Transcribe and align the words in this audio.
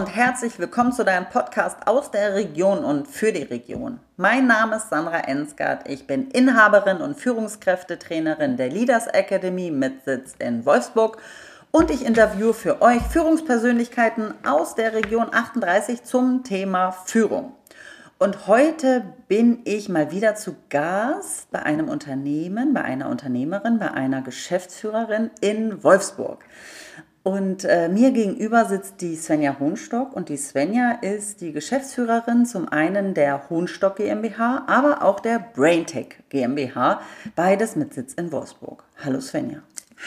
und 0.00 0.06
herzlich 0.06 0.58
willkommen 0.58 0.92
zu 0.92 1.04
deinem 1.04 1.28
Podcast 1.28 1.76
aus 1.86 2.10
der 2.10 2.32
Region 2.34 2.78
und 2.84 3.06
für 3.06 3.32
die 3.32 3.42
Region. 3.42 4.00
Mein 4.16 4.46
Name 4.46 4.76
ist 4.76 4.88
Sandra 4.88 5.18
Ensgard. 5.18 5.86
Ich 5.90 6.06
bin 6.06 6.30
Inhaberin 6.30 7.02
und 7.02 7.20
Führungskräftetrainerin 7.20 8.56
der 8.56 8.70
Leaders 8.70 9.08
Academy 9.08 9.70
mit 9.70 10.06
Sitz 10.06 10.36
in 10.38 10.64
Wolfsburg 10.64 11.18
und 11.70 11.90
ich 11.90 12.06
interviewe 12.06 12.54
für 12.54 12.80
euch 12.80 13.02
Führungspersönlichkeiten 13.10 14.32
aus 14.42 14.74
der 14.74 14.94
Region 14.94 15.26
38 15.34 16.02
zum 16.02 16.44
Thema 16.44 16.92
Führung. 16.92 17.52
Und 18.18 18.46
heute 18.46 19.04
bin 19.28 19.60
ich 19.64 19.90
mal 19.90 20.10
wieder 20.12 20.34
zu 20.34 20.56
Gast 20.70 21.50
bei 21.50 21.62
einem 21.62 21.90
Unternehmen, 21.90 22.72
bei 22.72 22.80
einer 22.80 23.10
Unternehmerin, 23.10 23.78
bei 23.78 23.90
einer 23.90 24.22
Geschäftsführerin 24.22 25.30
in 25.42 25.84
Wolfsburg. 25.84 26.42
Und 27.22 27.64
äh, 27.64 27.88
mir 27.88 28.12
gegenüber 28.12 28.64
sitzt 28.64 29.02
die 29.02 29.14
Svenja 29.14 29.56
Hohnstock 29.60 30.16
und 30.16 30.30
die 30.30 30.38
Svenja 30.38 30.92
ist 31.02 31.42
die 31.42 31.52
Geschäftsführerin 31.52 32.46
zum 32.46 32.68
einen 32.68 33.12
der 33.12 33.50
Hohnstock 33.50 33.96
GmbH, 33.96 34.64
aber 34.66 35.02
auch 35.02 35.20
der 35.20 35.38
Braintech 35.38 36.16
GmbH, 36.30 37.00
beides 37.36 37.76
mit 37.76 37.92
Sitz 37.92 38.14
in 38.14 38.32
Wolfsburg. 38.32 38.84
Hallo 39.04 39.20
Svenja. 39.20 39.58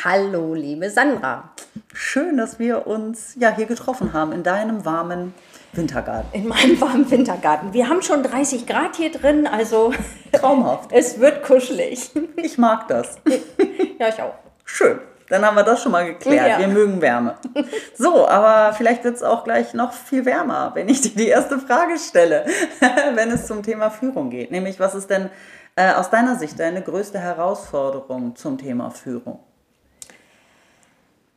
Hallo 0.04 0.56
liebe 0.56 0.90
Sandra. 0.90 1.52
Schön, 1.94 2.36
dass 2.36 2.58
wir 2.58 2.88
uns 2.88 3.36
ja 3.40 3.56
hier 3.56 3.68
getroffen 3.68 4.12
haben 4.14 4.32
in 4.32 4.42
deinem 4.42 4.84
warmen 4.84 5.36
Wintergarten. 5.74 6.30
In 6.34 6.48
meinem 6.48 6.82
warmen 6.82 7.10
Wintergarten. 7.12 7.74
Wir 7.74 7.90
haben 7.90 8.02
schon 8.02 8.24
30 8.24 8.66
Grad 8.66 8.96
hier 8.96 9.12
drin, 9.12 9.46
also 9.46 9.94
traumhaft. 10.32 10.92
es 10.92 11.20
wird 11.20 11.44
kuschelig. 11.44 12.10
Ich 12.38 12.58
mag 12.58 12.88
das. 12.88 13.18
ja, 14.00 14.08
ich 14.08 14.20
auch. 14.20 14.34
Schön. 14.66 15.00
Dann 15.30 15.46
haben 15.46 15.56
wir 15.56 15.64
das 15.64 15.82
schon 15.82 15.92
mal 15.92 16.06
geklärt. 16.06 16.48
Ja. 16.48 16.60
Wir 16.60 16.68
mögen 16.68 17.02
Wärme. 17.02 17.36
So, 17.96 18.28
aber 18.28 18.74
vielleicht 18.74 19.04
wird 19.04 19.16
es 19.16 19.24
auch 19.24 19.44
gleich 19.44 19.74
noch 19.74 19.94
viel 19.94 20.26
wärmer, 20.26 20.72
wenn 20.74 20.90
ich 20.90 21.02
dir 21.02 21.12
die 21.12 21.28
erste 21.28 21.60
Frage 21.60 21.98
stelle, 21.98 22.46
wenn 23.14 23.30
es 23.32 23.46
zum 23.48 23.64
Thema 23.64 23.90
Führung 23.90 24.30
geht. 24.30 24.52
Nämlich, 24.52 24.80
was 24.80 24.96
ist 24.96 25.10
denn 25.10 25.30
äh, 25.76 25.94
aus 25.94 26.10
deiner 26.10 26.36
Sicht 26.36 26.60
deine 26.60 26.82
größte 26.82 27.20
Herausforderung 27.20 28.36
zum 28.36 28.58
Thema 28.58 28.90
Führung? 28.90 29.40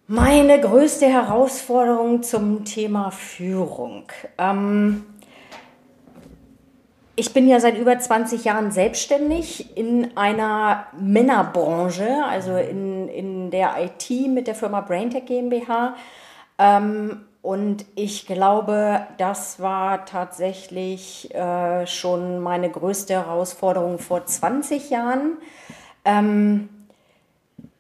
Meine 0.09 0.61
größte 0.61 1.07
Herausforderung 1.07 2.23
zum 2.23 2.65
Thema 2.65 3.11
Führung. 3.11 4.05
Ähm, 4.39 5.05
ich 7.17 7.33
bin 7.33 7.49
ja 7.49 7.59
seit 7.59 7.79
über 7.79 7.99
20 7.99 8.45
Jahren 8.45 8.71
selbstständig 8.71 9.77
in 9.77 10.17
einer 10.19 10.87
Männerbranche, 10.99 12.25
also 12.29 12.57
in, 12.57 13.09
in 13.09 13.51
der 13.51 13.75
IT 13.79 14.29
mit 14.29 14.47
der 14.47 14.55
Firma 14.55 14.83
BrainTech 14.83 15.25
GmbH. 15.25 15.97
Ähm, 16.59 17.23
und 17.41 17.87
ich 17.95 18.27
glaube, 18.27 19.07
das 19.17 19.61
war 19.61 20.05
tatsächlich 20.05 21.35
äh, 21.35 21.87
schon 21.87 22.41
meine 22.41 22.69
größte 22.69 23.15
Herausforderung 23.15 23.99
vor 23.99 24.27
20 24.27 24.91
Jahren. 24.91 25.39
Ähm, 26.05 26.69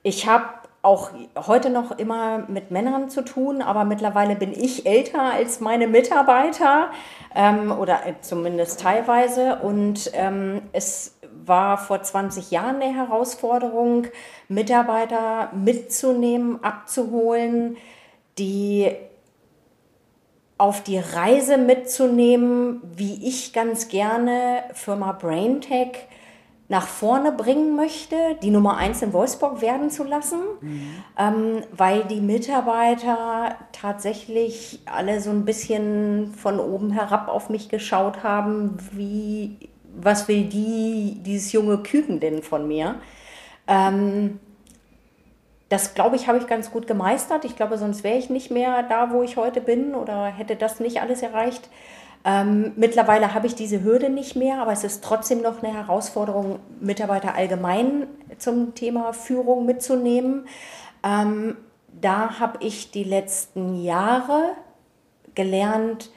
ich 0.02 0.28
habe 0.28 0.44
auch 0.86 1.10
heute 1.36 1.68
noch 1.68 1.98
immer 1.98 2.44
mit 2.48 2.70
Männern 2.70 3.10
zu 3.10 3.22
tun, 3.22 3.60
aber 3.60 3.84
mittlerweile 3.84 4.36
bin 4.36 4.52
ich 4.52 4.86
älter 4.86 5.20
als 5.20 5.58
meine 5.60 5.88
Mitarbeiter 5.88 6.90
ähm, 7.34 7.72
oder 7.72 8.06
äh, 8.06 8.14
zumindest 8.20 8.80
teilweise. 8.80 9.56
Und 9.56 10.12
ähm, 10.14 10.62
es 10.72 11.18
war 11.44 11.76
vor 11.76 12.02
20 12.02 12.52
Jahren 12.52 12.80
eine 12.80 12.94
Herausforderung, 12.94 14.06
Mitarbeiter 14.48 15.50
mitzunehmen, 15.52 16.62
abzuholen, 16.62 17.76
die 18.38 18.92
auf 20.58 20.84
die 20.84 20.98
Reise 20.98 21.58
mitzunehmen, 21.58 22.80
wie 22.94 23.26
ich 23.26 23.52
ganz 23.52 23.88
gerne 23.88 24.62
Firma 24.72 25.12
BrainTech 25.12 26.06
nach 26.68 26.86
vorne 26.86 27.30
bringen 27.30 27.76
möchte, 27.76 28.16
die 28.42 28.50
Nummer 28.50 28.76
eins 28.76 29.00
in 29.00 29.12
Wolfsburg 29.12 29.60
werden 29.60 29.88
zu 29.90 30.02
lassen, 30.02 30.40
mhm. 30.60 30.90
ähm, 31.16 31.62
weil 31.72 32.04
die 32.04 32.20
Mitarbeiter 32.20 33.54
tatsächlich 33.72 34.80
alle 34.86 35.20
so 35.20 35.30
ein 35.30 35.44
bisschen 35.44 36.34
von 36.34 36.58
oben 36.58 36.90
herab 36.90 37.28
auf 37.28 37.50
mich 37.50 37.68
geschaut 37.68 38.24
haben, 38.24 38.76
wie, 38.92 39.56
was 39.96 40.26
will 40.26 40.44
die, 40.44 41.18
dieses 41.24 41.52
junge 41.52 41.78
Küken 41.78 42.18
denn 42.18 42.42
von 42.42 42.66
mir? 42.66 42.96
Ähm, 43.68 44.40
das 45.68 45.94
glaube 45.94 46.16
ich, 46.16 46.28
habe 46.28 46.38
ich 46.38 46.46
ganz 46.46 46.70
gut 46.70 46.86
gemeistert. 46.86 47.44
Ich 47.44 47.56
glaube, 47.56 47.78
sonst 47.78 48.04
wäre 48.04 48.18
ich 48.18 48.30
nicht 48.30 48.50
mehr 48.50 48.82
da, 48.84 49.10
wo 49.12 49.22
ich 49.22 49.36
heute 49.36 49.60
bin 49.60 49.94
oder 49.94 50.26
hätte 50.26 50.56
das 50.56 50.78
nicht 50.80 51.00
alles 51.00 51.22
erreicht. 51.22 51.68
Ähm, 52.28 52.72
mittlerweile 52.74 53.34
habe 53.34 53.46
ich 53.46 53.54
diese 53.54 53.84
Hürde 53.84 54.10
nicht 54.10 54.34
mehr, 54.34 54.60
aber 54.60 54.72
es 54.72 54.82
ist 54.82 55.04
trotzdem 55.04 55.42
noch 55.42 55.62
eine 55.62 55.72
Herausforderung, 55.72 56.58
Mitarbeiter 56.80 57.36
allgemein 57.36 58.08
zum 58.38 58.74
Thema 58.74 59.12
Führung 59.12 59.64
mitzunehmen. 59.64 60.48
Ähm, 61.04 61.56
da 62.00 62.40
habe 62.40 62.58
ich 62.64 62.90
die 62.90 63.04
letzten 63.04 63.80
Jahre 63.80 64.56
gelernt, 65.36 66.10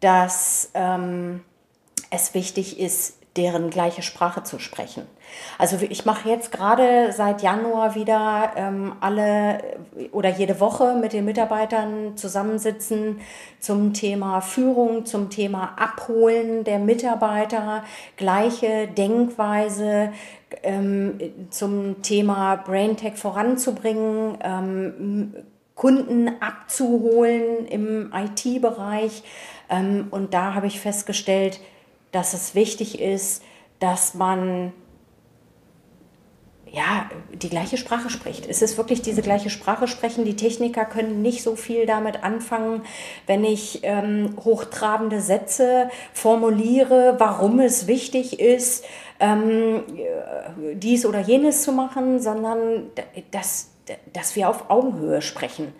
dass 0.00 0.70
ähm, 0.72 1.44
es 2.08 2.32
wichtig 2.32 2.80
ist, 2.80 3.18
deren 3.36 3.68
gleiche 3.68 4.00
Sprache 4.00 4.42
zu 4.42 4.58
sprechen. 4.58 5.06
Also 5.58 5.76
ich 5.88 6.04
mache 6.04 6.28
jetzt 6.28 6.52
gerade 6.52 7.12
seit 7.12 7.42
Januar 7.42 7.94
wieder 7.94 8.52
ähm, 8.56 8.92
alle 9.00 9.58
oder 10.12 10.30
jede 10.30 10.60
Woche 10.60 10.94
mit 10.94 11.12
den 11.12 11.24
Mitarbeitern 11.24 12.16
zusammensitzen 12.16 13.20
zum 13.58 13.92
Thema 13.92 14.40
Führung, 14.40 15.06
zum 15.06 15.30
Thema 15.30 15.74
Abholen 15.76 16.64
der 16.64 16.78
Mitarbeiter, 16.78 17.84
gleiche 18.16 18.88
Denkweise, 18.88 20.12
ähm, 20.62 21.18
zum 21.50 22.02
Thema 22.02 22.56
BrainTech 22.56 23.14
voranzubringen, 23.16 24.38
ähm, 24.42 25.34
Kunden 25.74 26.28
abzuholen 26.40 27.66
im 27.66 28.12
IT-Bereich. 28.12 29.22
Ähm, 29.70 30.08
und 30.10 30.34
da 30.34 30.54
habe 30.54 30.66
ich 30.66 30.80
festgestellt, 30.80 31.60
dass 32.12 32.34
es 32.34 32.54
wichtig 32.54 33.00
ist, 33.00 33.42
dass 33.78 34.14
man 34.14 34.72
ja, 36.72 37.10
die 37.32 37.48
gleiche 37.48 37.76
Sprache 37.76 38.10
spricht. 38.10 38.46
Es 38.46 38.62
ist 38.62 38.78
wirklich 38.78 39.02
diese 39.02 39.22
gleiche 39.22 39.50
Sprache 39.50 39.88
sprechen. 39.88 40.24
Die 40.24 40.36
Techniker 40.36 40.84
können 40.84 41.20
nicht 41.20 41.42
so 41.42 41.56
viel 41.56 41.84
damit 41.84 42.22
anfangen, 42.22 42.82
wenn 43.26 43.44
ich 43.44 43.80
ähm, 43.82 44.36
hochtrabende 44.44 45.20
Sätze 45.20 45.90
formuliere, 46.12 47.16
warum 47.18 47.58
es 47.58 47.86
wichtig 47.88 48.38
ist, 48.38 48.84
ähm, 49.18 49.82
dies 50.74 51.04
oder 51.06 51.20
jenes 51.20 51.62
zu 51.62 51.72
machen, 51.72 52.20
sondern 52.20 52.90
dass, 53.32 53.70
dass 54.12 54.36
wir 54.36 54.48
auf 54.48 54.70
Augenhöhe 54.70 55.22
sprechen. 55.22 55.72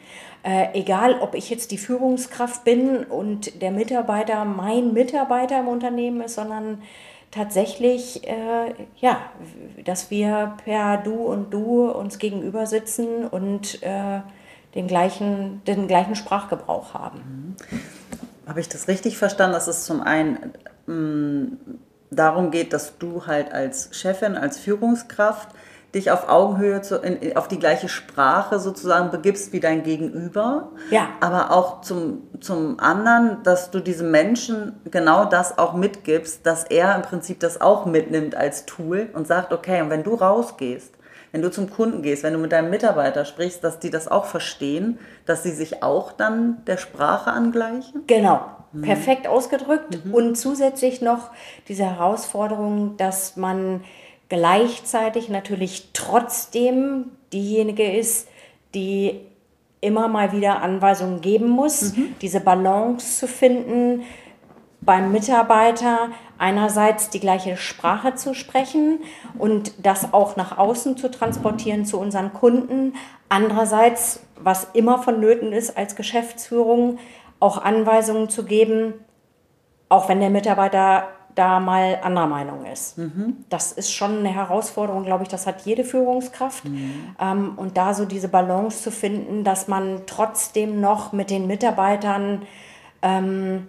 Äh, 0.43 0.69
egal, 0.73 1.21
ob 1.21 1.35
ich 1.35 1.51
jetzt 1.51 1.71
die 1.71 1.79
Führungskraft 1.79 2.65
bin 2.65 3.05
und 3.05 3.63
der 3.63 3.71
Mitarbeiter 3.71 4.45
mein 4.45 4.93
Mitarbeiter 4.93 5.61
im 5.61 5.69
Unternehmen 5.69 6.23
ist, 6.23 6.35
sondern 6.35 6.83
tatsächlich, 7.31 8.27
äh, 8.27 8.75
ja, 8.97 9.21
dass 9.85 10.11
wir 10.11 10.57
per 10.65 10.99
Du 10.99 11.15
und 11.15 11.53
Du 11.53 11.91
uns 11.91 12.19
gegenüber 12.19 12.67
sitzen 12.67 13.27
und 13.27 13.83
äh, 13.83 14.21
den, 14.75 14.87
gleichen, 14.87 15.63
den 15.65 15.89
gleichen 15.89 16.17
Sprachgebrauch 16.17 16.95
haben. 16.95 17.57
Mhm. 17.71 17.81
Habe 18.47 18.61
ich 18.61 18.69
das 18.69 18.89
richtig 18.89 19.17
verstanden, 19.17 19.55
dass 19.55 19.69
es 19.69 19.85
zum 19.85 20.01
einen 20.01 20.53
mh, 20.87 20.95
mm, 20.95 21.59
darum 22.11 22.51
geht, 22.51 22.73
dass 22.73 22.99
du 22.99 23.27
halt 23.27 23.53
als 23.53 23.91
Chefin, 23.93 24.37
als 24.37 24.59
Führungskraft 24.59 25.49
dich 25.95 26.11
auf 26.11 26.29
Augenhöhe 26.29 26.83
zu, 26.83 26.97
in, 26.97 27.37
auf 27.37 27.49
die 27.49 27.59
gleiche 27.59 27.89
Sprache 27.89 28.59
sozusagen 28.61 29.11
begibst 29.11 29.53
wie 29.53 29.61
dein 29.61 29.83
Gegenüber. 29.83 30.71
Ja. 30.91 31.09
Aber 31.21 31.51
auch 31.51 31.81
zum, 31.81 32.23
zum 32.41 32.79
anderen, 32.79 33.43
dass 33.43 33.71
du 33.71 33.81
diesem 33.81 34.11
Menschen 34.11 34.81
genau 34.91 35.25
das 35.25 35.59
auch 35.59 35.75
mitgibst, 35.75 36.47
dass 36.47 36.65
er 36.65 36.95
im 36.95 37.03
Prinzip 37.03 37.41
das 37.41 37.61
auch 37.61 37.87
mitnimmt 37.87 38.37
als 38.37 38.67
Tool 38.67 39.09
und 39.13 39.27
sagt, 39.27 39.53
okay, 39.53 39.83
und 39.83 39.91
wenn 39.91 40.05
du 40.05 40.15
rausgehst, 40.15 40.95
wenn 41.33 41.43
du 41.43 41.51
zum 41.51 41.71
Kunden 41.71 42.03
gehst, 42.03 42.23
wenn 42.23 42.33
du 42.33 42.39
mit 42.39 42.53
deinem 42.53 42.71
Mitarbeiter 42.71 43.25
sprichst, 43.25 43.63
dass 43.63 43.79
die 43.79 43.91
das 43.91 44.09
auch 44.09 44.25
verstehen, 44.25 44.99
dass 45.27 45.43
sie 45.43 45.53
sich 45.53 45.83
auch 45.83 46.13
dann 46.13 46.65
der 46.67 46.77
Sprache 46.77 47.31
angleichen? 47.31 48.03
Genau, 48.07 48.41
mhm. 48.73 48.83
perfekt 48.83 49.29
ausgedrückt. 49.29 50.05
Mhm. 50.05 50.15
Und 50.15 50.35
zusätzlich 50.37 51.03
noch 51.03 51.31
diese 51.69 51.85
Herausforderung, 51.85 52.97
dass 52.97 53.37
man 53.37 53.83
gleichzeitig 54.31 55.29
natürlich 55.29 55.91
trotzdem 55.93 57.11
diejenige 57.33 57.93
ist, 57.93 58.29
die 58.75 59.21
immer 59.83 60.09
mal 60.09 60.33
wieder 60.33 60.63
Anweisungen 60.63 61.21
geben 61.21 61.49
muss, 61.49 61.97
mhm. 61.97 62.15
diese 62.23 62.41
Balance 62.41 63.19
zu 63.19 63.29
finden, 63.29 64.03
beim 64.81 65.13
Mitarbeiter 65.13 66.09
einerseits 66.39 67.11
die 67.11 67.21
gleiche 67.21 67.59
Sprache 67.59 68.15
zu 68.15 68.33
sprechen 68.33 69.01
und 69.37 69.73
das 69.85 70.15
auch 70.15 70.37
nach 70.37 70.57
außen 70.57 70.97
zu 70.97 71.11
transportieren 71.11 71.85
zu 71.85 71.99
unseren 71.99 72.33
Kunden, 72.33 72.95
andererseits, 73.29 74.21
was 74.37 74.69
immer 74.73 75.03
vonnöten 75.03 75.53
ist 75.53 75.77
als 75.77 75.97
Geschäftsführung, 75.97 76.99
auch 77.41 77.63
Anweisungen 77.63 78.31
zu 78.31 78.45
geben, 78.45 78.95
auch 79.91 80.09
wenn 80.09 80.21
der 80.21 80.31
Mitarbeiter 80.31 81.09
da 81.41 81.59
mal 81.59 81.99
anderer 82.03 82.27
Meinung 82.27 82.67
ist. 82.67 82.99
Mhm. 82.99 83.45
Das 83.49 83.73
ist 83.73 83.93
schon 83.93 84.19
eine 84.19 84.29
Herausforderung, 84.29 85.05
glaube 85.05 85.23
ich, 85.23 85.31
das 85.31 85.47
hat 85.47 85.63
jede 85.63 85.85
Führungskraft. 85.85 86.67
Mhm. 86.67 87.17
Ähm, 87.19 87.53
und 87.57 87.79
da 87.79 87.95
so 87.95 88.05
diese 88.05 88.29
Balance 88.29 88.83
zu 88.83 88.91
finden, 88.91 89.43
dass 89.43 89.67
man 89.67 90.03
trotzdem 90.05 90.83
noch 90.83 91.13
mit 91.13 91.31
den 91.31 91.47
Mitarbeitern 91.47 92.43
ähm, 93.01 93.69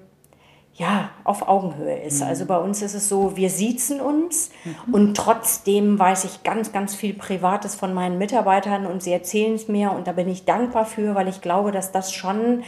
ja, 0.73 1.11
auf 1.23 1.47
Augenhöhe 1.47 1.97
ist. 2.01 2.21
Mhm. 2.21 2.27
Also 2.27 2.45
bei 2.45 2.57
uns 2.57 2.81
ist 2.81 2.93
es 2.93 3.07
so, 3.07 3.37
wir 3.37 3.49
siezen 3.49 4.01
uns 4.01 4.51
mhm. 4.65 4.93
und 4.93 5.15
trotzdem 5.15 5.97
weiß 5.97 6.25
ich 6.25 6.43
ganz, 6.43 6.73
ganz 6.73 6.93
viel 6.93 7.13
Privates 7.13 7.75
von 7.75 7.93
meinen 7.93 8.17
Mitarbeitern 8.17 8.85
und 8.85 9.01
sie 9.01 9.13
erzählen 9.13 9.55
es 9.55 9.69
mir 9.69 9.93
und 9.93 10.07
da 10.07 10.11
bin 10.11 10.27
ich 10.27 10.43
dankbar 10.43 10.85
für, 10.85 11.15
weil 11.15 11.29
ich 11.29 11.39
glaube, 11.39 11.71
dass 11.71 11.93
das 11.93 12.11
schon 12.11 12.63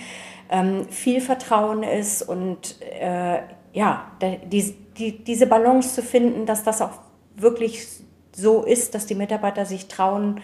ähm, 0.50 0.88
viel 0.90 1.20
Vertrauen 1.20 1.84
ist 1.84 2.22
und 2.22 2.82
äh, 2.82 3.40
ja, 3.74 4.06
die, 4.22 4.76
die, 4.98 5.24
diese 5.24 5.48
Balance 5.48 5.96
zu 5.96 6.02
finden, 6.02 6.46
dass 6.46 6.64
das 6.64 6.82
auch 6.82 7.00
wirklich 7.36 7.88
so 8.36 8.64
ist, 8.64 8.96
dass 8.96 9.06
die 9.06 9.16
Mitarbeiter 9.16 9.66
sich 9.66 9.88
trauen, 9.88 10.42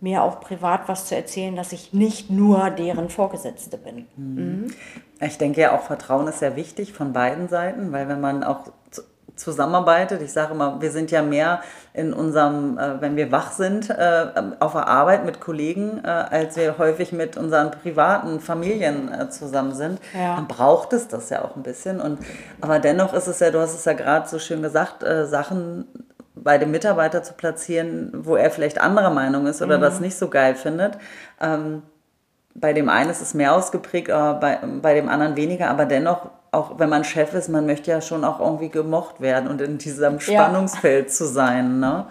mir 0.00 0.22
auch 0.22 0.40
privat 0.40 0.88
was 0.88 1.06
zu 1.06 1.16
erzählen, 1.16 1.56
dass 1.56 1.72
ich 1.72 1.92
nicht 1.92 2.30
nur 2.30 2.70
deren 2.70 3.08
Vorgesetzte 3.08 3.78
bin. 3.78 4.06
Mhm. 4.16 4.74
Ich 5.20 5.38
denke 5.38 5.62
ja 5.62 5.76
auch 5.76 5.82
Vertrauen 5.82 6.28
ist 6.28 6.40
sehr 6.40 6.56
wichtig 6.56 6.92
von 6.92 7.12
beiden 7.14 7.48
Seiten, 7.48 7.92
weil 7.92 8.08
wenn 8.08 8.20
man 8.20 8.44
auch 8.44 8.70
zusammenarbeitet, 9.36 10.22
ich 10.22 10.32
sage 10.32 10.54
immer, 10.54 10.80
wir 10.80 10.90
sind 10.90 11.10
ja 11.10 11.22
mehr 11.22 11.60
in 11.92 12.12
unserem, 12.12 12.78
äh, 12.78 13.00
wenn 13.00 13.16
wir 13.16 13.30
wach 13.30 13.52
sind, 13.52 13.90
äh, 13.90 14.26
auf 14.58 14.72
der 14.72 14.88
Arbeit 14.88 15.24
mit 15.24 15.40
Kollegen, 15.40 16.00
äh, 16.04 16.08
als 16.08 16.56
wir 16.56 16.78
häufig 16.78 17.12
mit 17.12 17.36
unseren 17.36 17.70
privaten 17.70 18.40
Familien 18.40 19.12
äh, 19.12 19.28
zusammen 19.28 19.74
sind, 19.74 20.00
ja. 20.14 20.36
dann 20.36 20.48
braucht 20.48 20.92
es 20.92 21.08
das 21.08 21.30
ja 21.30 21.44
auch 21.44 21.54
ein 21.56 21.62
bisschen. 21.62 22.00
Und, 22.00 22.18
aber 22.60 22.78
dennoch 22.78 23.12
ist 23.12 23.26
es 23.26 23.40
ja, 23.40 23.50
du 23.50 23.60
hast 23.60 23.74
es 23.74 23.84
ja 23.84 23.92
gerade 23.92 24.28
so 24.28 24.38
schön 24.38 24.62
gesagt, 24.62 25.02
äh, 25.02 25.26
Sachen 25.26 25.86
bei 26.34 26.58
dem 26.58 26.70
Mitarbeiter 26.70 27.22
zu 27.22 27.34
platzieren, 27.34 28.12
wo 28.14 28.36
er 28.36 28.50
vielleicht 28.50 28.80
anderer 28.80 29.10
Meinung 29.10 29.46
ist 29.46 29.62
oder 29.62 29.78
mhm. 29.78 29.82
das 29.82 30.00
nicht 30.00 30.16
so 30.16 30.28
geil 30.28 30.54
findet. 30.54 30.98
Ähm, 31.40 31.82
bei 32.54 32.72
dem 32.72 32.88
einen 32.88 33.10
ist 33.10 33.20
es 33.20 33.34
mehr 33.34 33.54
ausgeprägt, 33.54 34.08
bei, 34.08 34.58
bei 34.80 34.94
dem 34.94 35.08
anderen 35.10 35.36
weniger, 35.36 35.68
aber 35.68 35.84
dennoch, 35.84 36.30
auch 36.56 36.78
wenn 36.78 36.88
man 36.88 37.04
Chef 37.04 37.34
ist, 37.34 37.48
man 37.48 37.66
möchte 37.66 37.90
ja 37.90 38.00
schon 38.00 38.24
auch 38.24 38.40
irgendwie 38.40 38.68
gemocht 38.68 39.20
werden 39.20 39.48
und 39.48 39.60
in 39.60 39.78
diesem 39.78 40.20
Spannungsfeld 40.20 41.06
ja. 41.06 41.12
zu 41.12 41.26
sein. 41.26 41.80
Ne? 41.80 42.06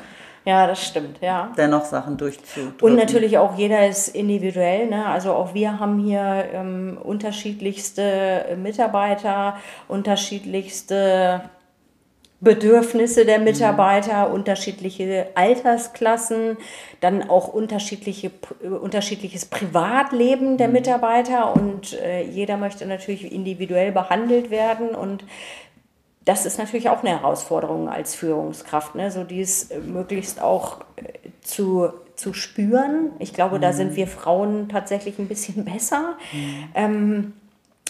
Ja, 0.45 0.67
das 0.67 0.85
stimmt, 0.85 1.17
ja. 1.21 1.51
Dennoch 1.57 1.85
Sachen 1.85 2.17
durchzudrücken. 2.17 2.87
Und 2.87 2.95
natürlich 2.95 3.39
auch 3.39 3.57
jeder 3.57 3.87
ist 3.87 4.09
individuell. 4.09 4.87
Ne? 4.87 5.07
Also 5.07 5.33
auch 5.33 5.55
wir 5.55 5.79
haben 5.79 5.97
hier 5.97 6.45
ähm, 6.53 6.99
unterschiedlichste 7.03 8.55
Mitarbeiter, 8.61 9.57
unterschiedlichste 9.87 11.41
Bedürfnisse 12.41 13.25
der 13.25 13.39
mhm. 13.39 13.45
Mitarbeiter, 13.45 14.27
mhm. 14.27 14.35
unterschiedliche 14.35 15.27
Altersklassen, 15.35 16.57
dann 17.01 17.29
auch 17.29 17.47
unterschiedliche, 17.47 18.31
unterschiedliches 18.81 19.45
Privatleben 19.45 20.57
der 20.57 20.67
mhm. 20.67 20.73
Mitarbeiter 20.73 21.55
und 21.55 21.93
äh, 21.93 22.23
jeder 22.23 22.57
möchte 22.57 22.85
natürlich 22.85 23.31
individuell 23.31 23.91
behandelt 23.91 24.51
werden 24.51 24.89
und 24.89 25.23
das 26.25 26.47
ist 26.47 26.57
natürlich 26.57 26.89
auch 26.89 27.03
eine 27.03 27.11
Herausforderung 27.11 27.87
als 27.87 28.15
Führungskraft, 28.15 28.95
ne? 28.95 29.11
so 29.11 29.23
dies 29.23 29.69
möglichst 29.85 30.41
auch 30.41 30.81
äh, 30.95 31.03
zu, 31.41 31.89
zu 32.15 32.33
spüren. 32.33 33.11
Ich 33.19 33.33
glaube, 33.33 33.57
mhm. 33.57 33.61
da 33.61 33.73
sind 33.73 33.95
wir 33.95 34.07
Frauen 34.07 34.67
tatsächlich 34.67 35.19
ein 35.19 35.27
bisschen 35.27 35.63
besser. 35.71 36.17
Mhm. 36.33 36.63
Ähm, 36.73 37.33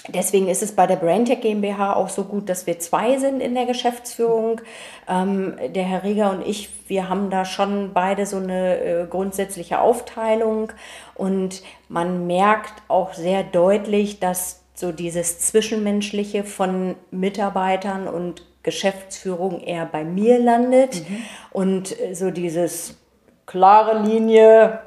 Deswegen 0.10 0.48
ist 0.48 0.62
es 0.62 0.74
bei 0.74 0.88
der 0.88 0.98
BrainTech 0.98 1.42
GmbH 1.42 1.94
auch 1.96 2.10
so 2.10 2.26
gut, 2.26 2.50
dass 2.50 2.68
wir 2.68 2.80
zwei 2.80 3.18
sind 3.18 3.42
in 3.42 3.56
der 3.56 3.66
Geschäftsführung. 3.66 4.62
Ähm, 5.08 5.56
der 5.74 5.84
Herr 5.84 6.04
Rieger 6.04 6.32
und 6.32 6.46
ich, 6.46 6.70
wir 6.88 7.10
haben 7.10 7.30
da 7.30 7.46
schon 7.46 7.92
beide 7.94 8.26
so 8.26 8.38
eine 8.38 8.80
äh, 8.80 9.08
grundsätzliche 9.08 9.80
Aufteilung 9.80 10.72
und 11.16 11.64
man 11.90 12.28
merkt 12.28 12.74
auch 12.88 13.14
sehr 13.14 13.44
deutlich, 13.44 14.20
dass 14.20 14.62
so 14.76 14.92
dieses 14.92 15.40
Zwischenmenschliche 15.40 16.44
von 16.44 16.96
Mitarbeitern 17.10 18.08
und 18.08 18.44
Geschäftsführung 18.64 19.62
eher 19.62 19.86
bei 19.86 20.04
mir 20.04 20.40
landet 20.40 21.08
mhm. 21.08 21.18
und 21.52 22.00
äh, 22.00 22.14
so 22.14 22.32
dieses 22.32 22.98
klare 23.46 24.04
Linie 24.04 24.80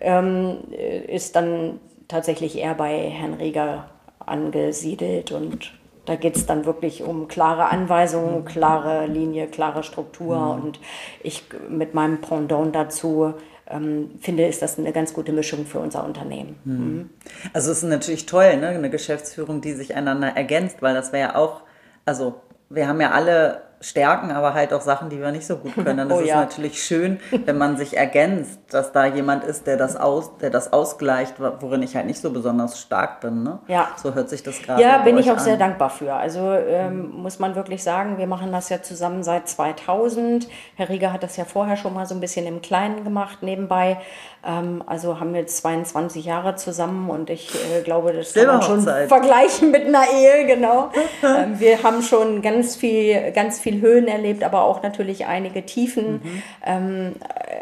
ähm, 0.00 0.58
äh, 0.70 0.98
ist 0.98 1.34
dann 1.36 1.80
tatsächlich 2.06 2.58
eher 2.58 2.74
bei 2.74 3.10
Herrn 3.10 3.34
Rieger 3.34 3.88
angesiedelt 4.26 5.32
und 5.32 5.72
da 6.06 6.16
geht 6.16 6.36
es 6.36 6.46
dann 6.46 6.66
wirklich 6.66 7.02
um 7.02 7.28
klare 7.28 7.70
Anweisungen, 7.70 8.44
klare 8.44 9.06
Linie, 9.06 9.46
klare 9.46 9.82
Struktur 9.82 10.36
mhm. 10.36 10.64
und 10.64 10.80
ich 11.22 11.44
mit 11.68 11.94
meinem 11.94 12.20
Pendant 12.20 12.74
dazu 12.74 13.34
ähm, 13.66 14.10
finde, 14.20 14.46
ist 14.46 14.60
das 14.60 14.78
eine 14.78 14.92
ganz 14.92 15.14
gute 15.14 15.32
Mischung 15.32 15.64
für 15.64 15.78
unser 15.78 16.04
Unternehmen. 16.04 16.56
Mhm. 16.64 16.74
Mhm. 16.74 17.10
Also 17.52 17.70
es 17.70 17.78
ist 17.78 17.88
natürlich 17.88 18.26
toll, 18.26 18.56
ne? 18.58 18.68
eine 18.68 18.90
Geschäftsführung, 18.90 19.60
die 19.60 19.72
sich 19.72 19.94
einander 19.94 20.28
ergänzt, 20.28 20.76
weil 20.80 20.94
das 20.94 21.12
wäre 21.12 21.28
ja 21.30 21.36
auch, 21.36 21.62
also 22.04 22.34
wir 22.68 22.86
haben 22.88 23.00
ja 23.00 23.12
alle 23.12 23.62
Stärken, 23.84 24.30
aber 24.30 24.54
halt 24.54 24.72
auch 24.72 24.80
Sachen, 24.80 25.10
die 25.10 25.20
wir 25.20 25.30
nicht 25.30 25.46
so 25.46 25.56
gut 25.56 25.74
können. 25.74 26.08
Das 26.08 26.10
oh, 26.18 26.20
ist 26.20 26.28
ja. 26.28 26.36
natürlich 26.36 26.82
schön, 26.82 27.20
wenn 27.44 27.58
man 27.58 27.76
sich 27.76 27.96
ergänzt, 27.96 28.58
dass 28.70 28.92
da 28.92 29.06
jemand 29.06 29.44
ist, 29.44 29.66
der 29.66 29.76
das, 29.76 29.96
aus, 29.96 30.38
der 30.38 30.50
das 30.50 30.72
ausgleicht, 30.72 31.34
worin 31.38 31.82
ich 31.82 31.94
halt 31.94 32.06
nicht 32.06 32.20
so 32.20 32.30
besonders 32.30 32.80
stark 32.80 33.20
bin. 33.20 33.42
Ne? 33.42 33.58
Ja. 33.68 33.88
So 33.96 34.14
hört 34.14 34.30
sich 34.30 34.42
das 34.42 34.62
gerade 34.62 34.80
Ja, 34.80 34.98
bin 34.98 35.18
ich 35.18 35.30
auch 35.30 35.36
an. 35.36 35.42
sehr 35.42 35.56
dankbar 35.56 35.90
für. 35.90 36.14
Also 36.14 36.52
ähm, 36.52 37.10
muss 37.10 37.38
man 37.38 37.54
wirklich 37.54 37.82
sagen, 37.82 38.16
wir 38.16 38.26
machen 38.26 38.52
das 38.52 38.70
ja 38.70 38.82
zusammen 38.82 39.22
seit 39.22 39.48
2000. 39.48 40.48
Herr 40.76 40.88
Rieger 40.88 41.12
hat 41.12 41.22
das 41.22 41.36
ja 41.36 41.44
vorher 41.44 41.76
schon 41.76 41.92
mal 41.92 42.06
so 42.06 42.14
ein 42.14 42.20
bisschen 42.20 42.46
im 42.46 42.62
Kleinen 42.62 43.04
gemacht, 43.04 43.42
nebenbei. 43.42 43.98
Ähm, 44.46 44.82
also 44.86 45.20
haben 45.20 45.32
wir 45.34 45.40
jetzt 45.40 45.58
22 45.58 46.24
Jahre 46.24 46.54
zusammen 46.56 47.10
und 47.10 47.30
ich 47.30 47.50
äh, 47.54 47.82
glaube, 47.82 48.12
das 48.12 48.32
kann 48.32 48.46
man 48.46 48.62
schon 48.62 48.82
vergleichen 48.82 49.70
mit 49.70 49.86
einer 49.86 50.04
Ehe, 50.10 50.46
genau. 50.46 50.90
ähm, 51.22 51.60
wir 51.60 51.82
haben 51.82 52.02
schon 52.02 52.42
ganz 52.42 52.76
viel, 52.76 53.30
ganz 53.32 53.60
viel 53.60 53.73
Höhen 53.80 54.08
erlebt, 54.08 54.42
aber 54.44 54.64
auch 54.64 54.82
natürlich 54.82 55.26
einige 55.26 55.64
Tiefen, 55.66 56.14
mhm. 56.14 56.42
ähm, 56.64 57.12